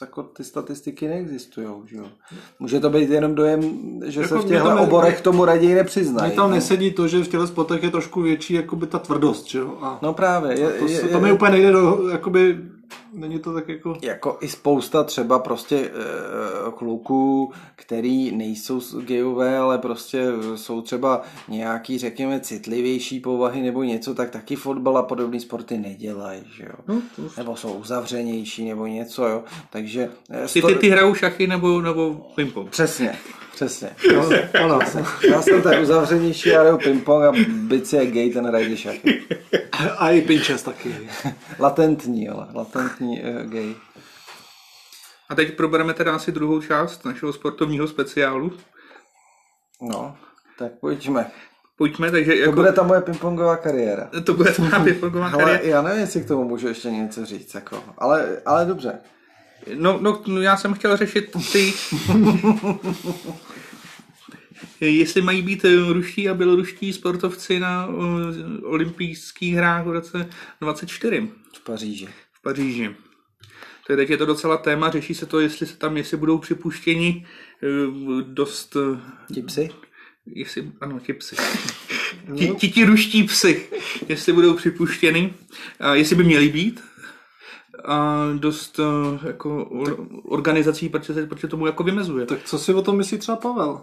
[0.00, 2.04] jako ty statistiky neexistují, že jo.
[2.58, 3.60] Může to být jenom dojem,
[4.06, 6.28] že Jako se v těchto tam- oborech tomu raději nepřiznají.
[6.30, 6.54] Mě tam no.
[6.56, 9.78] nesedí to, že v těchto sportech je trošku větší jakoby ta tvrdost, že jo.
[9.82, 10.60] A No právě.
[10.60, 12.58] Je, to, je, se, je, to mi úplně nejde do, jakoby,
[13.12, 13.96] není to tak jako...
[14.02, 15.90] jako i spousta třeba prostě e,
[16.76, 20.26] kluků, který nejsou gejové, ale prostě
[20.56, 26.42] jsou třeba nějaký, řekněme, citlivější povahy nebo něco, tak taky fotbal a podobné sporty nedělají,
[26.56, 26.74] že jo.
[26.88, 27.22] No, to...
[27.36, 29.42] Nebo jsou uzavřenější nebo něco, jo.
[29.70, 30.10] Takže...
[30.30, 32.68] e, Ty, sto- ty, ty hrajou šachy nebo, nebo ping-pong?
[32.68, 33.18] Přesně,
[33.52, 33.90] přesně.
[34.14, 34.28] No,
[34.64, 34.78] ano.
[35.30, 39.22] Já jsem ten uzavřenější, já hraju ping-pong a byť je gay, ten hraje šachy.
[39.98, 41.08] A i Pinches taky.
[41.58, 43.74] Latentní, ale latentní uh, gay.
[45.28, 48.52] A teď probereme teda asi druhou část našeho sportovního speciálu.
[49.82, 50.16] No,
[50.58, 51.30] tak pojďme.
[51.76, 54.10] Pojďme, takže To jako, bude ta moje pingpongová kariéra.
[54.24, 55.68] to bude tvá ping-pongová Ale kariéra.
[55.76, 57.84] já nevím, jestli k tomu můžu ještě něco říct, jako.
[57.98, 58.98] Ale, ale dobře.
[59.74, 61.72] No, no, no, já jsem chtěl řešit ty...
[64.80, 67.94] Jestli mají být eh, ruští a běloruští sportovci na uh,
[68.62, 70.28] olympijských hrách v roce
[70.60, 72.08] 24 V Paříži.
[72.32, 72.90] v Paříži.
[73.86, 76.38] To je, teď je to docela téma, řeší se to, jestli se tam, jestli budou
[76.38, 77.26] připuštěni
[77.62, 77.66] eh,
[78.22, 79.00] dost, eh,
[79.34, 79.70] Ti psy?
[80.26, 81.36] jestli, ano, ti psy.
[82.38, 83.62] Ti, ti, ti ruští psy,
[84.08, 85.34] jestli budou připuštěny,
[85.80, 86.80] a jestli by měli být,
[87.84, 92.26] a dost eh, jako or, organizací, protože se proti tomu jako vymezuje.
[92.26, 93.80] Tak co si o tom myslí třeba Pavel?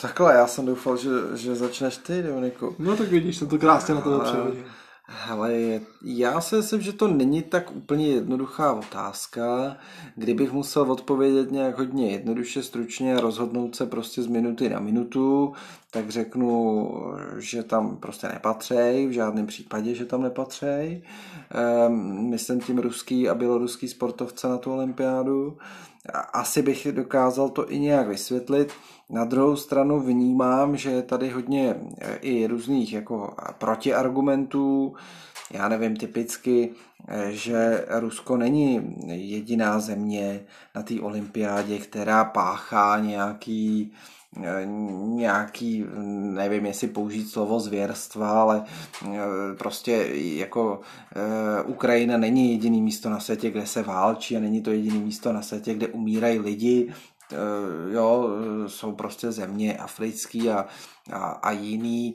[0.00, 2.76] Takhle, já jsem doufal, že, že začneš ty, Dominiku.
[2.78, 4.64] No tak vidíš, jsem to krásně na tebe přehodil.
[5.06, 9.76] Hele, já si myslím, že to není tak úplně jednoduchá otázka.
[10.16, 15.52] Kdybych musel odpovědět nějak hodně jednoduše, stručně a rozhodnout se prostě z minuty na minutu,
[15.90, 16.90] tak řeknu,
[17.38, 21.02] že tam prostě nepatřej, v žádném případě, že tam nepatřej.
[21.50, 25.58] Ehm, myslím tím ruský a běloruský sportovce na tu olympiádu.
[26.32, 28.72] Asi bych dokázal to i nějak vysvětlit.
[29.10, 34.94] Na druhou stranu vnímám, že je tady hodně eh, i různých jako protiargumentů.
[35.50, 36.70] Já nevím, typicky,
[37.08, 40.40] eh, že Rusko není jediná země
[40.74, 43.92] na té olympiádě, která páchá nějaký
[44.96, 45.84] nějaký,
[46.34, 48.64] nevím, jestli použít slovo zvěrstva, ale
[49.04, 49.18] eh,
[49.58, 50.80] prostě jako
[51.16, 55.32] eh, Ukrajina není jediný místo na světě, kde se válčí a není to jediný místo
[55.32, 56.92] na světě, kde umírají lidi,
[57.32, 58.28] Eh, jo,
[58.64, 60.66] eh, jsou prostě země africký a,
[61.12, 62.14] a, a jiný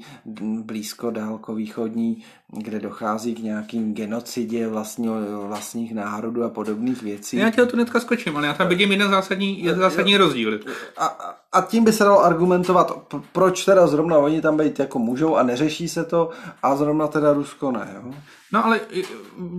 [0.63, 2.23] blízko dálko východní,
[2.57, 5.15] kde dochází k nějakým genocidě vlastního,
[5.47, 7.37] vlastních národů a podobných věcí.
[7.37, 10.59] Já tě to hnedka skočím, ale já tam vidím jeden zásadní, jeden zásadní rozdíl.
[10.97, 15.35] A, a- tím by se dalo argumentovat, proč teda zrovna oni tam být jako můžou
[15.35, 16.29] a neřeší se to
[16.63, 18.11] a zrovna teda Rusko ne, jo?
[18.53, 18.79] No ale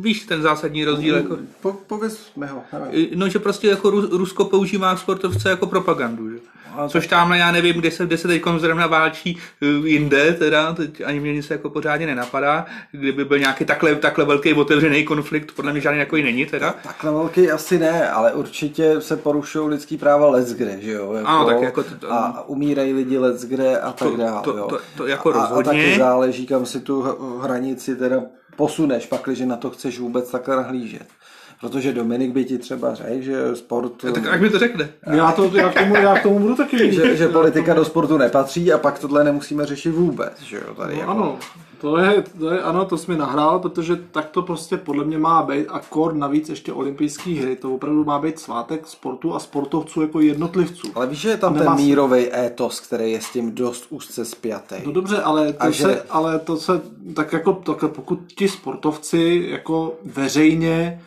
[0.01, 3.09] víš ten zásadní rozdíl, jako, Po, pověz mi ho, nevím.
[3.15, 6.39] no že prostě jako Ru- Rusko používá sportovce jako propagandu, že?
[6.89, 11.01] Což tamhle já nevím, kde se, kde se teď zrovna válčí eh, jinde, teda, teď
[11.05, 15.73] ani mě nic jako pořádně nenapadá, kdyby byl nějaký takhle, takhle velký otevřený konflikt, podle
[15.73, 16.75] mě žádný takový není teda.
[16.83, 21.15] Takhle velký asi ne, ale určitě se porušují lidský práva leckde, že jo?
[21.25, 24.67] Ano, tak jako to- a umírají lidi leckde a tak To- dále, to- jo.
[24.69, 25.83] to- to jako a, a rozhodně.
[25.85, 27.03] taky záleží, kam si tu
[27.43, 28.21] hranici teda
[28.57, 31.07] posuneš, pakliže na to chceš vůbec takhle nahlížet.
[31.61, 33.93] Protože Dominik by ti třeba řekl, že sport...
[34.15, 34.89] Tak ať mi to řekne.
[35.13, 38.19] Já, to, já, k tomu, já k tomu budu taky že, že politika do sportu
[38.19, 41.11] nepatří a pak tohle nemusíme řešit vůbec, že jo, tady No, jako...
[41.13, 41.39] ano,
[41.81, 45.19] to je, to je, ano, to jsi mi nahrál, protože tak to prostě podle mě
[45.19, 49.39] má být a kor navíc ještě olympijské hry, to opravdu má být svátek sportu a
[49.39, 50.89] sportovců jako jednotlivců.
[50.95, 54.25] Ale víš, že je tam Nemá ten mírový étos, který je s tím dost úzce
[54.25, 54.75] spjatý.
[54.87, 56.81] No dobře, ale to, A že- se, ale to se,
[57.15, 61.03] tak jako, tak pokud ti sportovci jako veřejně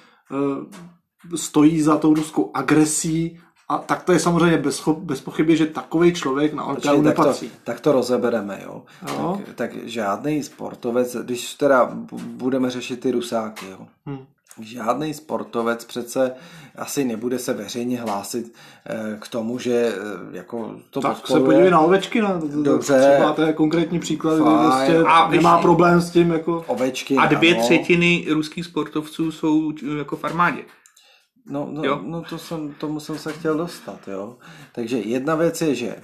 [1.35, 3.39] stojí za tou ruskou agresí,
[3.69, 7.21] a tak to je samozřejmě bez, bez pochyby, že takový člověk na olympiádu tak, to,
[7.23, 7.51] nepatří.
[7.63, 8.83] tak to rozebereme, jo.
[9.07, 9.39] Jo.
[9.45, 13.87] Tak, tak žádný sportovec, když teda bu- budeme řešit ty rusáky, jo.
[14.09, 14.25] Hm.
[14.59, 16.31] Žádný sportovec přece
[16.75, 18.53] asi nebude se veřejně hlásit
[18.85, 21.45] eh, k tomu, že eh, jako to Tak se podporuje.
[21.45, 23.11] podívej na Ovečkina, to- to- Dobře.
[23.15, 24.69] třeba to je konkrétní příklad, kdy Fajn.
[24.69, 26.63] prostě A nemá ještě- problém s tím, jako...
[26.67, 27.63] Ovečky, A dvě ano.
[27.63, 30.61] třetiny ruských sportovců jsou eh, jako v armádě.
[31.45, 31.99] No, no, Jo.
[32.03, 34.35] no to jsem, tomu jsem se chtěl dostat, jo.
[34.75, 36.01] Takže jedna věc je, že e,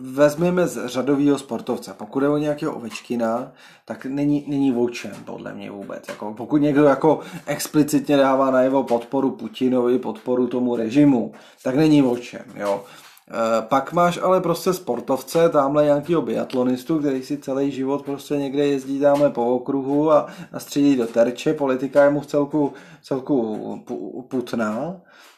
[0.00, 3.52] vezmeme z řadového sportovce, pokud je o nějakého Ovečkina,
[3.84, 6.08] tak není, není o čem, podle mě vůbec.
[6.08, 12.02] Jako, pokud někdo jako explicitně dává na jeho podporu Putinovi, podporu tomu režimu, tak není
[12.02, 12.84] o čem, jo.
[13.30, 18.66] E, Pak máš ale prostě sportovce, tamhle nějakýho biatlonistu, který si celý život prostě někde
[18.66, 23.56] jezdí tamhle po okruhu a, a střílí do terče, politika je mu v celku, celku
[23.86, 24.96] pu- putná,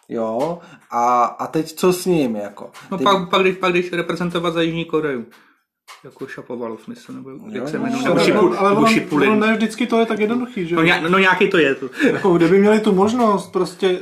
[0.08, 0.58] jo,
[0.90, 2.70] a, a teď co s ním, jako?
[2.90, 5.26] No Ty- pak, pak, když, pak když reprezentovat za Jižní Koreju.
[6.04, 9.40] Jako Šapovalov, myslím, nebo jak se no, jmenuje, ale nebo, Ale, šipu, ale nebo Šipulin.
[9.40, 10.76] ne vždycky to je tak jednoduchý, že?
[10.76, 11.74] No, no nějaký to je.
[11.74, 11.88] To.
[12.12, 14.00] Jako kdyby měli tu možnost prostě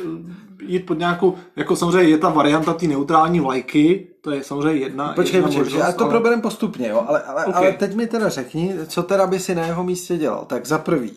[0.66, 5.12] jít pod nějakou, jako samozřejmě je ta varianta té neutrální vlajky, to je samozřejmě jedna,
[5.12, 7.54] Počkej, jedna počkej, možnost, počkej, a to ale- probereme postupně, jo, ale, ale, Ok.
[7.56, 10.44] ale teď mi teda řekni, co teda by si na jeho místě dělal.
[10.44, 11.12] Tak za prvý,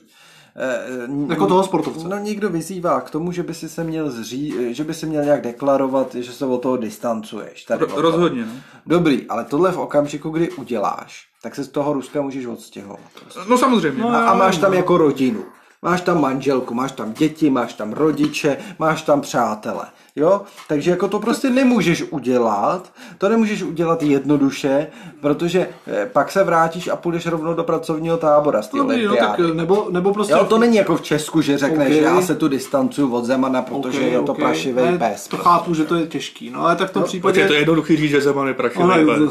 [0.56, 2.08] eh, Jako toho sportovce.
[2.08, 5.24] No někdo vyzývá k tomu, že by si se měl zří, že by si měl
[5.24, 7.64] nějak deklarovat, že se od toho distancuješ.
[7.64, 8.46] Tady Ro, rozhodně.
[8.46, 8.52] No.
[8.86, 13.00] Dobrý, ale tohle v okamžiku, kdy uděláš, tak se z toho Ruska můžeš odstěhovat.
[13.22, 13.40] prostě.
[13.50, 14.02] no samozřejmě.
[14.04, 15.44] No, No, A, a máš tam jako rodinu.
[15.82, 19.86] Máš tam manželku, máš tam děti, máš tam rodiče, máš tam přátele.
[20.16, 20.42] Jo?
[20.68, 24.88] Takže jako to prostě nemůžeš udělat, to nemůžeš udělat jednoduše,
[25.22, 29.16] protože eh, pak se vrátíš a půjdeš rovnou do pracovního tábora z té Dobrý, no,
[29.16, 29.58] tak olympiády.
[29.58, 30.34] nebo, nebo prostě...
[30.34, 31.94] Jo, to není jako v Česku, že řekneš, Ok.
[31.94, 34.38] že já se tu distancuju od Zemana, protože Ok, je to ok.
[34.38, 35.28] prašivý Ne, pes.
[35.28, 37.34] To chápu, že to je těžký, no ale tak v tom případě...
[37.34, 38.84] Počkej, to je jednoduchý říct, že Zeman je prašivý.
[38.84, 39.04] Ale-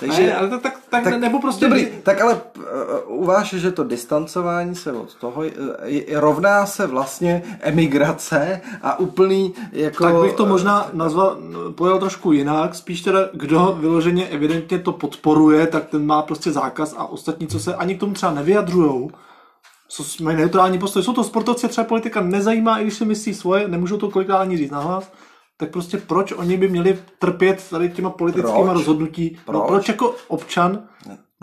[0.00, 1.64] Takže, ne, ale tak, tak, tak, tak, nebo prostě...
[1.64, 2.62] Dobrý, tak ale uh,
[3.06, 5.46] uváž, že to distancování se od toho uh,
[5.84, 10.04] je, rovná se vlastně emigrace a úplný jako...
[10.04, 11.38] Tak bych to možná nazval,
[11.74, 16.94] pojel trošku jinak, spíš teda, kdo vyloženě evidentně to podporuje, tak ten má prostě zákaz
[16.98, 19.10] a ostatní, co se ani k tomu třeba nevyjadřujou,
[19.88, 23.68] co mají neutrální postoj, jsou to sportovci, třeba politika nezajímá, i když si myslí svoje,
[23.68, 25.12] nemůžou to kolikrát ani říct nahlas,
[25.56, 28.72] tak prostě proč oni by měli trpět tady těma politickými Proč?
[28.72, 29.36] rozhodnutí?
[29.36, 29.68] No, Proč?
[29.68, 30.88] proč jako občan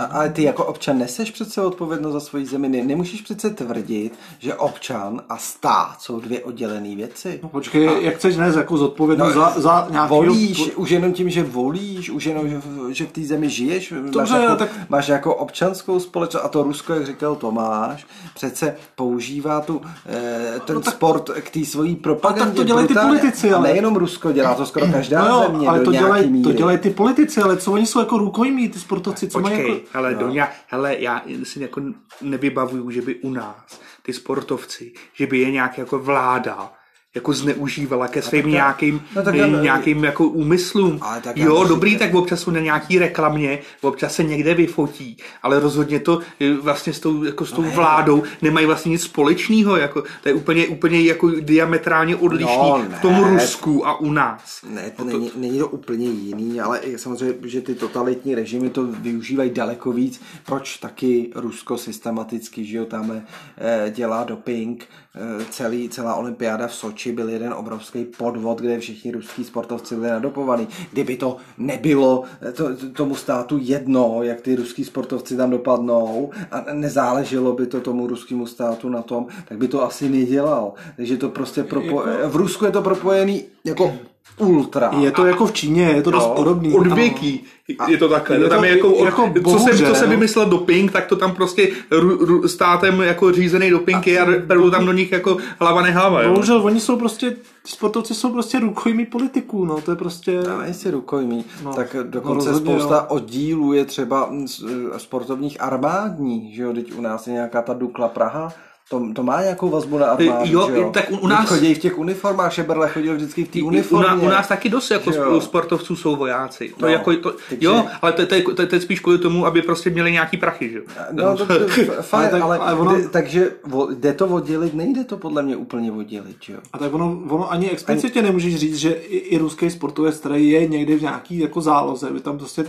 [0.02, 2.70] A, ale ty jako občan neseš přece odpovědnost za svoji zemi.
[2.70, 7.40] Ne, nemůžeš přece tvrdit, že občan a stát jsou dvě oddělené věci.
[7.44, 10.10] No počkej, jak chceš nést jako zodpovědnost No, za, za nějaký...
[10.10, 14.12] Volíš, už jenom tím, že volíš, už jenom, že, že v té zemi žiješ, máš,
[14.12, 19.62] Dobře, jako, tak- máš jako občanskou společnost a to Rusko, jak říkal Tomáš, přece používá
[19.62, 22.42] tu, eh, ten No tak- sport k té svojí propagandě.
[22.42, 25.28] Ale tak to dělají ty politici, A ale- nejenom Rusko, dělá to skoro každá No
[25.36, 26.44] jo, země ale do to dělají, míry.
[26.44, 29.72] to dělají ty politici, ale co oni jsou jako rukojmí, ty sportovci, co mají Počkej,
[29.76, 29.91] jako...
[29.94, 31.82] hele, Doňa, hele, já si jako
[32.22, 36.74] nevybavuju, že by u nás ty sportovci, že by je nějak jako vláda
[37.16, 40.98] jako zneužívala ke svým tak nějakým, no tak nějakým jako úmyslům.
[41.02, 45.60] Ale tak jo, dobrý, tak občas jsou na nějaký reklamě, občas se někde vyfotí, ale
[45.60, 50.04] rozhodně to eh, vlastně s tou, jako s tou vládou nemají vlastně nic společného, jako,
[50.24, 53.24] to je úplně, úplně jako diametrálně odlišný No, v tom.
[53.24, 54.62] Rusku a u nás.
[54.70, 59.50] Ne, to není, není to úplně jiný, ale samozřejmě, že ty totalitní režimy to využívají
[59.50, 60.22] daleko víc.
[60.46, 63.12] Proč taky Rusko systematicky, že jo, tam
[63.58, 69.12] eh, dělá doping, eh, celý, celá olympiáda v Soči byl jeden obrovský podvod, kde všichni
[69.12, 70.68] ruský sportovci byli nadopovaní.
[70.92, 77.54] Kdyby to nebylo to, tomu státu jedno, jak ty ruský sportovci tam dopadnou a nezáleželo
[77.54, 80.74] by to tomu ruskému státu na tom, tak by to asi nedělal.
[80.96, 83.94] Takže to prostě propo- v Rusku je to propojený jako
[84.38, 84.92] ultra.
[85.00, 86.74] Je to jako v Číně, je to dost Jo, podobný.
[86.74, 86.96] Od Ano.
[86.96, 87.44] věký
[87.88, 88.36] je to takhle.
[88.38, 89.90] Je to- tam je jako, od, jako co, se, bohužel.
[89.90, 94.20] co se vymyslel doping, tak to tam prostě ru, ru, státem jako řízený doping je
[94.20, 96.22] a perou tam do nich jako hlava nehlava.
[96.22, 96.30] Jo?
[96.30, 100.40] Bohužel, oni jsou prostě, sportovci jsou prostě rukojmí politiků, no, to je prostě...
[100.56, 103.06] Ale jestli rukojmí, No, no, tak no dokonce rozhodně, spousta jo.
[103.16, 108.08] oddílů je třeba eh, sportovních armádních, že jo, teď u nás je nějaká ta Dukla
[108.08, 108.54] Praha,
[108.92, 110.90] to, to má nějakou vazbu na armádu, Jo, jo?
[110.94, 114.08] tak u- u nás- Chodí v těch uniformách, Šeberle chodil vždycky v té U, uniformě.
[114.08, 115.42] na, u nás taky dost jako jo.
[115.42, 116.70] sportovců jsou vojáci.
[116.70, 119.18] To No, jako, to, takže- jo, ale to, to, je- to, to, je spíš kvůli
[119.18, 120.84] tomu, aby prostě měli nějaký prachy, že jo.
[121.12, 121.54] No, to, to,
[122.02, 123.52] fajn, tak- ale, ale ono- takže
[123.94, 126.60] jde to oddělit, nejde to podle mě úplně oddělit, že jo?
[126.74, 130.68] A tak ono, ono ani explicitně nemůžeš říct, že i, i ruský sportovec, který je
[130.68, 132.66] někde v nějaký jako záloze, by tam prostě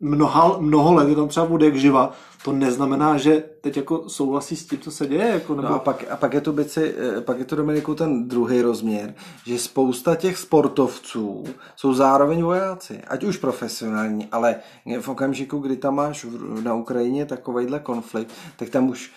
[0.00, 2.12] mnoha, mnoho let, je tam třeba bude jak živa,
[2.44, 5.68] to neznamená, že teď jako souhlasí s tím, co se děje, jako, nebo...
[5.68, 8.62] No a pak, a pak je to bici, eh, pak je to Dominiku ten druhý
[8.62, 9.14] rozměr,
[9.46, 11.44] že spousta těch sportovců
[11.76, 14.56] jsou zároveň vojáci, ať už profesionální, ale
[15.00, 16.26] v okamžiku, kdy tam máš
[16.62, 19.12] na Ukrajině takovejhle konflikt, tak tam už,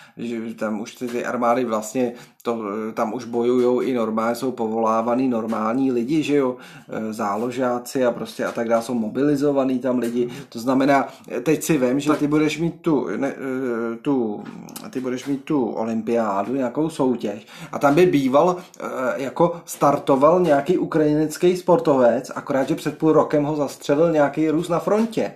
[0.56, 5.28] tam už ty, ty armády vlastně to, eh, tam už bojujou i normálně, jsou povolávaný
[5.28, 6.58] normální lidi, že jo,
[6.90, 11.08] eh, záložáci a prostě a tak dále, jsou mobilizovaný tam lidi, to znamená,
[11.44, 14.44] teď si vem, že ty budeš mít tu, ne, eh, tu,
[14.90, 18.84] ty budeš mít tu olympiádu, nějakou soutěž a tam by býval, eh,
[19.16, 24.80] jako startoval nějaký ukrajinský sportovec, akorát, že před půl rokem ho zastřelil nějaký Rus na
[24.80, 25.34] frontě.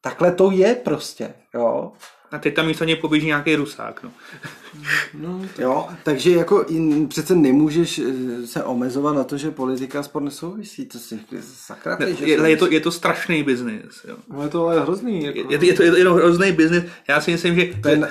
[0.00, 1.92] Takhle to je prostě, jo.
[2.32, 4.02] A teď tam místo něj poběží nějaký rusák.
[4.02, 4.10] No.
[5.14, 10.02] No, Jo, takže jako in, přece nemůžeš eh, se omezovat na to, že politika a
[10.02, 10.86] sport nesouvisí.
[10.86, 14.04] To si sakra Ne, je, je, to, je to strašný biznis.
[14.08, 14.16] Jo.
[14.32, 15.38] no je to ale hrozný, jako...
[15.38, 16.84] Je, je, to- je to je to hrozný biznis.
[17.08, 18.08] Já si myslím, že, To je že, na-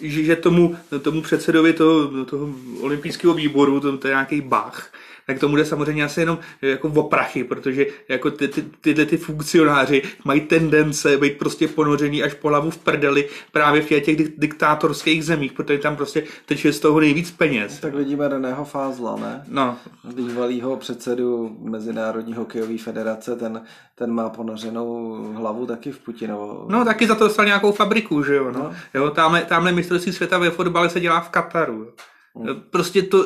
[0.00, 2.48] že, že tomu, tomu předsedovi toho, toho
[2.80, 4.92] olympijského výboru, to, to je nějaký Bach,
[5.26, 9.16] tak tomu jde samozřejmě asi jenom jako o prachy, protože jako ty, ty, tyhle ty
[9.16, 14.32] funkcionáři mají tendence být prostě ponořený až po hlavu v prdeli právě v těch dik-
[14.36, 17.80] diktátorských zemích, protože tam prostě teče z toho nejvíc peněz.
[17.80, 19.44] Tak vidíme Reného Fázla, ne?
[19.48, 19.76] No,
[20.14, 23.62] Bývalýho předsedu Mezinárodní hokejové federace, ten,
[23.94, 26.66] ten má ponořenou hlavu taky v Putinovo.
[26.68, 28.50] no taky za to dostal nějakou fabriku, že jo.
[28.50, 28.72] No.
[28.94, 31.88] jo tamhle, tamhle mistrovství světa ve fotbale se dělá v Kataru.
[32.44, 32.54] Jo.
[32.70, 33.24] Prostě to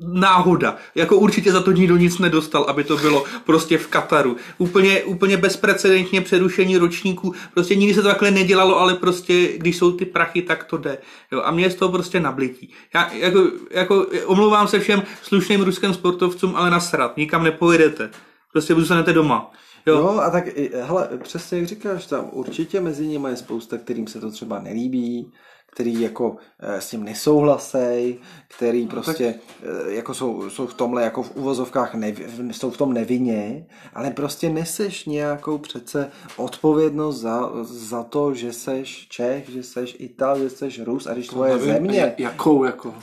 [0.00, 0.76] náhoda.
[0.94, 4.36] Jako určitě za to nikdo nic nedostal, aby to bylo prostě v Kataru.
[4.58, 7.34] Úplně, úplně bezprecedentně přerušení ročníků.
[7.54, 10.98] Prostě nikdy se to takhle nedělalo, ale prostě, když jsou ty prachy, tak to jde.
[11.32, 12.72] Jo, a mě je z toho prostě nablití.
[12.94, 17.16] Já jako, jako omlouvám se všem slušným ruským sportovcům, ale nasrat.
[17.16, 18.10] Nikam nepojedete.
[18.52, 19.52] Prostě zůstanete doma.
[19.86, 19.96] Jo.
[19.96, 20.44] Jo, a tak,
[20.82, 25.32] hele, přesně jak říkáš, tam určitě mezi nimi je spousta, kterým se to třeba nelíbí,
[25.70, 31.22] který jako eh, s tím nesouhlasej, který prostě eh, jako jsou, jsou v tomhle jako
[31.22, 38.02] v uvozovkách nevi, jsou v tom nevinně, ale prostě neseš nějakou přece odpovědnost za, za
[38.02, 42.14] to, že seš Čech, že seš Ital, že seš Rus a když tvoje Nevím, země
[42.18, 42.94] Jakou, jako...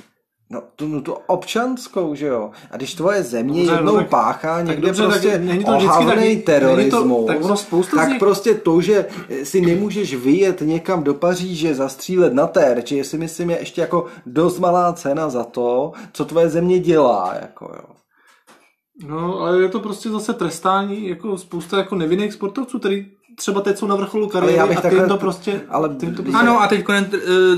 [0.50, 2.52] No, tu, no, tu občanskou, že jo.
[2.72, 5.64] A když tvoje země Dobře, jednou no tak- páchá tak někde dobře, tak prostě není
[5.64, 9.06] to vždycky ohavnej taky- není to- terorismus, tak ono spousta tak nich- prostě to, že
[9.44, 14.06] si nemůžeš vyjet někam do Paříže zastřílet na terč, je si myslím je ještě jako
[14.26, 17.84] dost malá cena za to, co tvoje země dělá, jako jo.
[19.08, 23.06] No, ale je to prostě zase trestání jako spousta jako nevinných sportovců, který
[23.38, 25.62] třeba teď jsou na vrcholu kariéry já bych a takhle- tím to prostě...
[25.70, 27.08] ale tím to prostě Ano, a teď konec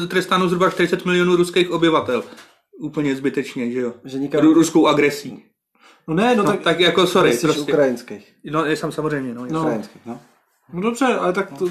[0.07, 2.23] trestáno zhruba 40 milionů ruských obyvatel.
[2.79, 3.93] Úplně zbytečně, že jo?
[4.03, 5.43] Že nikam- Ru- Ruskou agresí.
[6.07, 7.61] No ne, no, No, tak, tak jako, sorry, Jsi prostě.
[7.61, 8.33] ukrajinských.
[8.51, 9.45] No, je sam samozřejmě, no.
[9.51, 9.59] No.
[9.61, 10.19] ukrajinských, no.
[10.73, 11.65] no dobře, ale tak to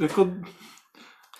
[0.00, 0.30] jako...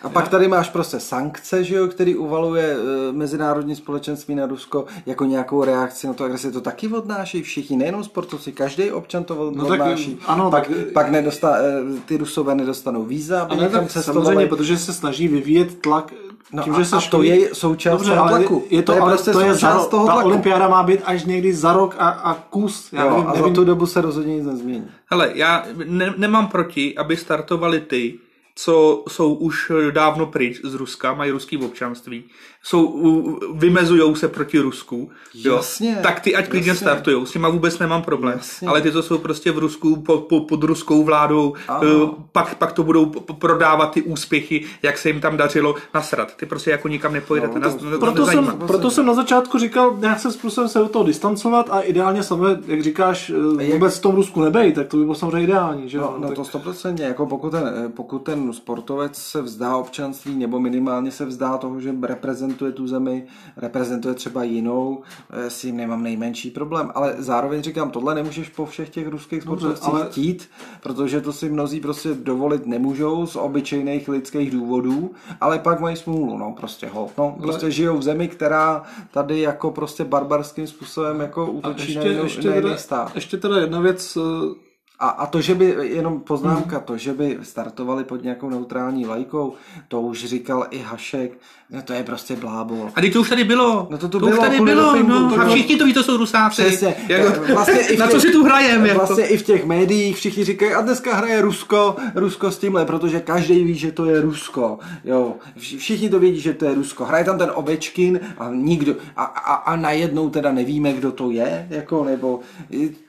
[0.03, 4.87] A pak tady máš prostě sankce, že jo, který uvaluje e, mezinárodní společenství na Rusko
[5.07, 6.53] jako nějakou reakci na to agresi.
[6.53, 10.19] To taky odnáší všichni, nejenom sportovci, každý občan to No tak, odnáší.
[10.27, 14.25] ano, pak, tak- pak nedostá, e, ty Rusové nedostanou víza, aby někam tak cestovali.
[14.27, 16.13] samozřejmě, protože se snaží vyvíjet tlak
[16.55, 18.65] No tím, a- že se a to je součást Dobře, toho ale tlaku.
[18.71, 20.29] Je to, To je ale prostě to je za, součást toho ta tlaku.
[20.29, 22.89] olympiáda má být až někdy za rok a, a kus.
[22.93, 24.89] Já jo, nevím, a nevím, za tu dobu se rozhodně nic nezmění.
[25.07, 28.19] Hele, já ne, nemám proti, aby startovali ty,
[28.57, 32.25] co jsou už dávno pryč z Ruska, mají ruský občanství,
[32.67, 36.81] jsou, vymezujou se proti Rusku, jo, Jasně, tak ty ať klidně jasně.
[36.87, 38.35] startujou, s těma vůbec nemám problém.
[38.39, 38.69] Jasně.
[38.69, 41.81] Ale ty, co jsou prostě v Rusku po, po, pod ruskou vládou, Ano.
[42.19, 46.37] eh, pak, pak to budou p- prodávat ty úspěchy, jak se jim tam dařilo nasrat.
[46.37, 47.59] Ty prostě jako nikam nepojedete.
[47.61, 50.91] No, to- nás proto jsem, proto jsem na začátku říkal, nějak se způsobem se od
[50.91, 54.97] toho distancovat a ideálně samozřejmě, jak říkáš, eh, vůbec v tom Rusku nebej, tak to
[54.97, 55.99] by bylo samozřejmě ideální, že?
[55.99, 60.61] No, no tak, to stoprocentně, jako pokud ten, pokud ten sportovec se vzdá občanství nebo
[60.61, 65.77] minimálně se vzdá toho, že reprezentuje reprezentuje tu zemi, reprezentuje třeba jinou, eh, s tím
[65.77, 70.07] nemám nejmenší problém, ale zároveň říkám, tohle nemůžeš po všech těch ruských sportovcích ale...
[70.11, 70.49] chtít,
[70.83, 76.39] protože to si mnozí prostě dovolit nemůžou z obyčejných lidských důvodů, ale pak mají smůlu,
[76.39, 77.73] no prostě ho, no, prostě ale...
[77.73, 82.55] žijou v zemi, která tady jako prostě barbarským způsobem jako útočí ještě, na, ještě, na
[82.55, 83.15] teda, stát.
[83.15, 84.65] Ještě teda jedna věc, eh,
[84.99, 89.53] a, a to, že by, jenom poznámka, to, že by startovali pod nějakou neutrální lajkou,
[89.89, 91.39] to už říkal i Hašek,
[91.71, 92.91] no to je prostě blábol.
[92.95, 93.89] A to už tady bylo.
[93.91, 96.03] No to, to, to bylo, už tady bylo, dopingu, no, a všichni to ví, to
[96.03, 96.63] jsou rusáci.
[96.63, 96.95] Přesně.
[97.09, 98.87] Jako, vlastně i na těch, co si tu hrajem.
[98.87, 98.99] Jako.
[98.99, 103.21] Vlastně i v těch médiích všichni říkají, a dneska hraje Rusko, Rusko s tímhle, protože
[103.21, 104.79] každý ví, že to je Rusko.
[105.05, 107.05] Jo, všichni to vědí, že to je Rusko.
[107.05, 111.67] Hraje tam ten Ovečkin a nikdo, a, a, a najednou teda nevíme, kdo to je,
[111.71, 112.41] jako, nebo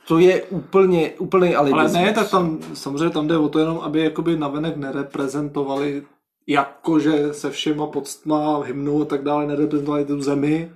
[0.08, 1.96] to je úplně, úplný alibismus.
[1.96, 6.04] Ale ne, tak tam samozřejmě tam jde o to jenom, aby jakoby navenek nereprezentovali
[6.48, 10.72] jakože se všema podstma, hymnou a tak dále nereprezentovali tu zemi,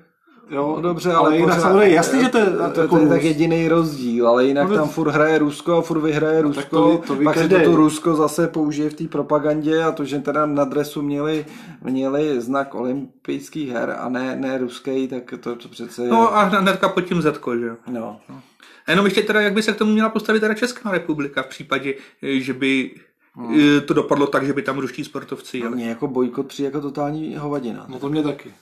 [0.51, 3.01] Jo, no dobře, ale, ale jinak pořád, samozřejmě jasný, že to je, to, jako to
[3.01, 6.47] je tak jediný rozdíl, ale jinak no, tam furt hraje Rusko a furt vyhraje no,
[6.47, 10.05] Rusko, to, to pak se to, to Rusko zase použije v té propagandě a to,
[10.05, 11.45] že teda na dresu měli,
[11.81, 16.07] měli znak olympijských her a ne, ne ruský, tak to, to přece...
[16.07, 17.75] No a hnedka pod tím Zetko, že jo.
[17.87, 18.19] No.
[18.29, 18.41] no.
[18.87, 21.47] A jenom ještě teda, jak by se k tomu měla postavit teda Česká republika v
[21.47, 22.91] případě, že by
[23.35, 23.81] Hmm.
[23.85, 25.75] to dopadlo tak, že by tam ruští sportovci jeli.
[25.75, 27.85] Mě jako bojkot přijde jako totální hovadina.
[27.89, 28.53] No to mě taky.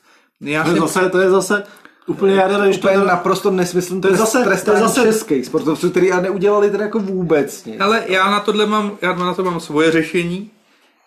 [0.42, 1.64] Já to, je zase, to je zase
[2.08, 5.90] úplně jaderné, když to je naprosto nesmyslný to je zase, to je zase český sportovců,
[5.90, 7.80] který a neudělali teda jako vůbec nic.
[7.80, 10.52] Ale já na tohle mám, já na to mám svoje řešení.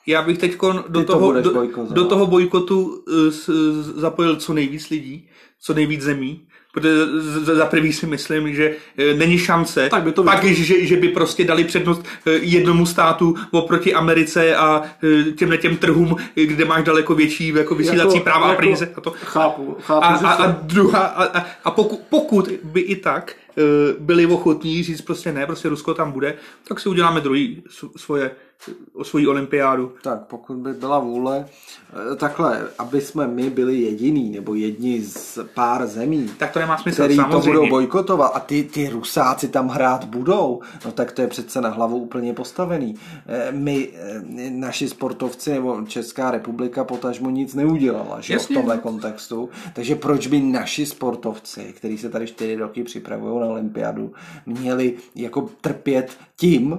[0.07, 0.57] Já bych teď
[0.89, 3.55] do, toho, to do, do toho bojkotu uh,
[3.97, 5.29] zapojil co nejvíc lidí,
[5.61, 7.07] co nejvíc zemí Protože
[7.55, 11.09] za prvý si myslím, že e, není šance, tak by to pak, že, že by
[11.09, 14.83] prostě dali přednost e, jednomu státu oproti Americe a
[15.29, 18.93] e, těmhle těm trhům, kde máš daleko větší jako vysílací jako, práva jako, a peníze.
[18.97, 19.11] A, to.
[19.11, 20.05] Chápu, chápu.
[20.05, 23.35] A, a, a, druhá, a, a pokud, pokud by i tak
[23.99, 26.35] byli ochotní říct prostě ne, prostě Rusko tam bude,
[26.69, 27.63] tak si uděláme druhý
[27.97, 28.31] svoje
[28.95, 29.93] o svoji olympiádu.
[30.03, 31.47] Tak pokud by byla vůle,
[32.13, 36.79] eh, takhle, aby jsme my byli jediný, nebo jedni z pár zemí, tak to nemá
[36.79, 37.43] smysl, který samozřejmě.
[37.43, 41.61] to budou bojkotovat a ty, ty rusáci tam hrát budou, no tak to je přece
[41.61, 42.95] na hlavu úplně postavený.
[43.27, 49.49] Eh, my, eh, naši sportovci nebo Česká republika potažmo nic neudělala, že v tomhle kontextu,
[49.75, 54.13] takže proč by naši sportovci, kteří se tady čtyři roky připravují na olympiádu,
[54.47, 56.79] měli jako trpět tím,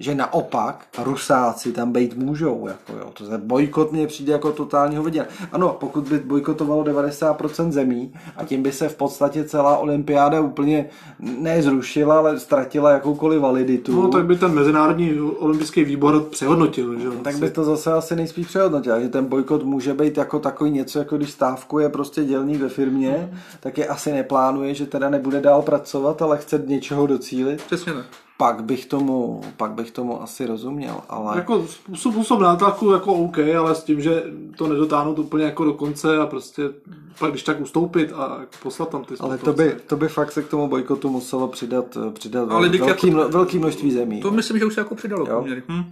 [0.00, 2.68] že naopak rusáci tam být můžou.
[2.68, 3.10] Jako jo.
[3.14, 5.24] To je bojkot mě přijde jako totální hovadina.
[5.52, 10.86] Ano, pokud by bojkotovalo 90% zemí a tím by se v podstatě celá olympiáda úplně
[11.20, 14.02] nezrušila, ale ztratila jakoukoliv validitu.
[14.02, 17.00] No, tak by ten mezinárodní olympijský výbor přehodnotil.
[17.00, 17.08] Že?
[17.22, 19.00] Tak by to zase asi nejspíš přehodnotil.
[19.00, 23.28] Že ten bojkot může být jako takový něco, jako když stávkuje prostě dělník ve firmě,
[23.32, 23.38] mm.
[23.60, 27.62] tak je asi neplánuje, že teda nebude dál pracovat, ale chce něčeho docílit.
[27.62, 31.36] Přesně tak pak bych tomu, pak bych tomu asi rozuměl, ale...
[31.36, 34.22] Jako způsob nátlaku jako OK, ale s tím, že
[34.56, 36.62] to nedotáhnout úplně jako do konce a prostě
[37.18, 40.42] pak když tak ustoupit a poslat tam ty Ale to by, to by fakt se
[40.42, 44.20] k tomu bojkotu muselo přidat, přidat ale velký, jako, velký množství zemí.
[44.20, 45.44] To myslím, že už se jako přidalo.
[45.68, 45.90] Hm.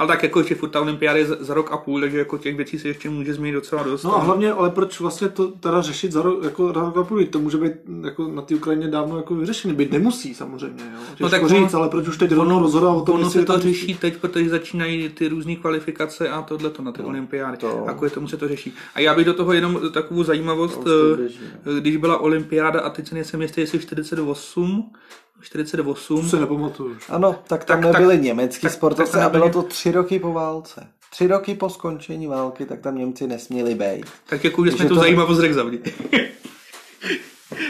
[0.00, 2.56] Ale tak jako ještě furt ta olympiáda je za, rok a půl, takže jako těch
[2.56, 4.02] věcí se ještě může změnit docela dost.
[4.02, 7.24] No a hlavně, ale proč vlastně to teda řešit za rok, jako rok a půl?
[7.24, 7.72] To může být
[8.04, 9.74] jako na té Ukrajině dávno jako vyřešený.
[9.74, 10.84] Být nemusí samozřejmě.
[10.94, 11.00] Jo.
[11.20, 13.58] no tak říct, on, ale proč už teď rovnou rozhodovat o tom, ono se to
[13.58, 17.56] řeší teď, protože začínají ty různé kvalifikace a tohle to na ty no, olympiády.
[17.56, 17.84] To...
[17.88, 18.74] A kvůli tomu se to řeší.
[18.94, 20.84] A já bych do toho jenom takovou zajímavost,
[21.16, 21.80] běží, no.
[21.80, 24.92] když byla olympiáda a teď se nejsem jistý, jestli 48,
[25.40, 26.22] 48.
[26.22, 26.96] To se nepamatuju.
[27.08, 30.18] Ano, tak tam tak, nebyli tak, německý tak, sportovci tak a bylo to tři roky
[30.18, 30.86] po válce.
[31.10, 34.06] Tři roky po skončení války, tak tam Němci nesměli být.
[34.26, 35.00] Tak jako, že jsme tu to...
[35.00, 35.54] zajímavost řekl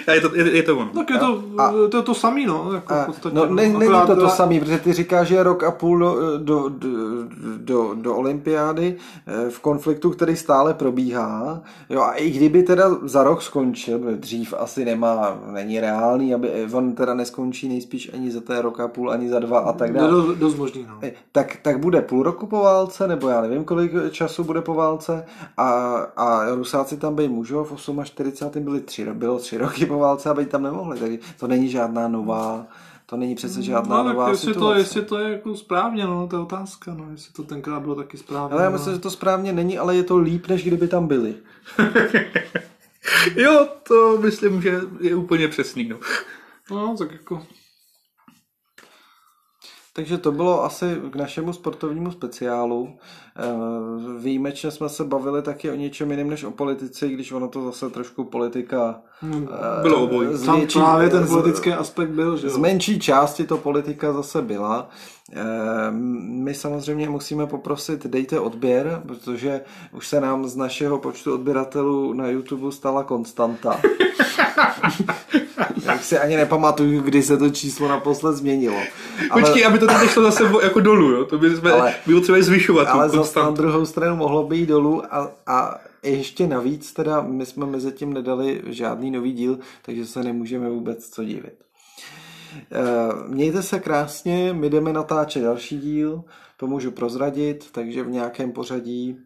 [0.06, 0.90] A je to, je, je to ono.
[0.90, 2.72] Tak je to, a, to, je to samý, no.
[2.74, 5.62] Jako a, podstatě, no, ne, není to to samý, protože ty říkáš, že je rok
[5.62, 6.88] a půl do, do, do,
[7.56, 11.62] do, do olympiády eh, v konfliktu, který stále probíhá.
[11.90, 16.92] Jo, a i kdyby teda za rok skončil, dřív asi nemá, není reálný, aby on
[16.92, 20.10] teda neskončí nejspíš ani za té rok a půl, ani za dva a tak dále.
[20.10, 20.98] Do, dost možný, no.
[21.02, 24.74] Eh, tak, tak bude půl roku po válce, nebo já nevím, kolik času bude po
[24.74, 25.24] válce
[25.56, 25.70] a,
[26.16, 28.62] a Rusáci tam být můžou, v 48.
[28.62, 30.98] byli tři, bylo tři roky roky po válce a být tam nemohli.
[30.98, 32.66] Takže to není žádná nová,
[33.06, 34.74] to není přece žádná no, nová jestli situace.
[34.74, 37.94] To, jestli to je jako správně, no, to je otázka, no, jestli to tenkrát bylo
[37.94, 38.52] taky správně.
[38.54, 38.76] Ale já no.
[38.76, 41.34] myslím, že to správně není, ale je to líp, než kdyby tam byli.
[43.36, 45.96] jo, to myslím, že je úplně přesný, no.
[46.70, 47.42] No, tak jako...
[49.92, 52.88] Takže to bylo asi k našemu sportovnímu speciálu.
[53.36, 53.42] Eh,
[54.18, 57.90] výjimečně jsme se bavili taky o něčem jiném než o politice, když ono to zase
[57.90, 59.48] trošku politika Hmm.
[59.78, 60.28] eh, Bylo obojí.
[60.46, 64.88] Tam právě ten politický aspekt byl, že z menší části to politika zase byla.
[65.32, 69.60] Eh, My samozřejmě musíme poprosit, dejte odběr, protože
[69.92, 73.80] už se nám z našeho počtu odběratelů na YouTube stala konstanta.
[75.92, 78.76] Jak si ani nepamatuju, kdy se to číslo naposled změnilo.
[79.30, 81.24] Ale- Počkej, aby to teď nešlo zase jako dolů, jo?
[81.24, 82.84] To by jsme Ale- bylo třeba zvyšovat.
[82.88, 87.66] Ale zase na druhou stranu mohlo být dolů a, a ještě navíc teda my jsme
[87.66, 91.54] mezi tím nedali žádný nový díl, takže se nemůžeme vůbec co divit.
[92.72, 92.78] Eh,
[93.28, 96.22] Mějte se krásně, my jdeme natáčet další díl,
[96.56, 99.16] to můžu prozradit, takže v nějakém pořadí,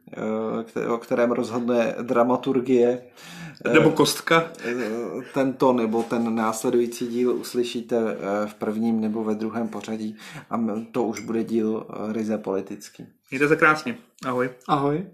[0.82, 3.02] eh, o kterém rozhodne dramaturgie,
[3.72, 4.52] Nebo kostka.
[4.64, 4.74] eh,
[5.34, 10.16] tento nebo ten následující díl uslyšíte eh, v prvním nebo ve druhém pořadí
[10.50, 10.60] a
[10.92, 13.06] to už bude díl eh, ryze politický.
[13.30, 13.98] Mějte se krásně.
[14.26, 14.50] Ahoj.
[14.68, 15.06] Ahoj.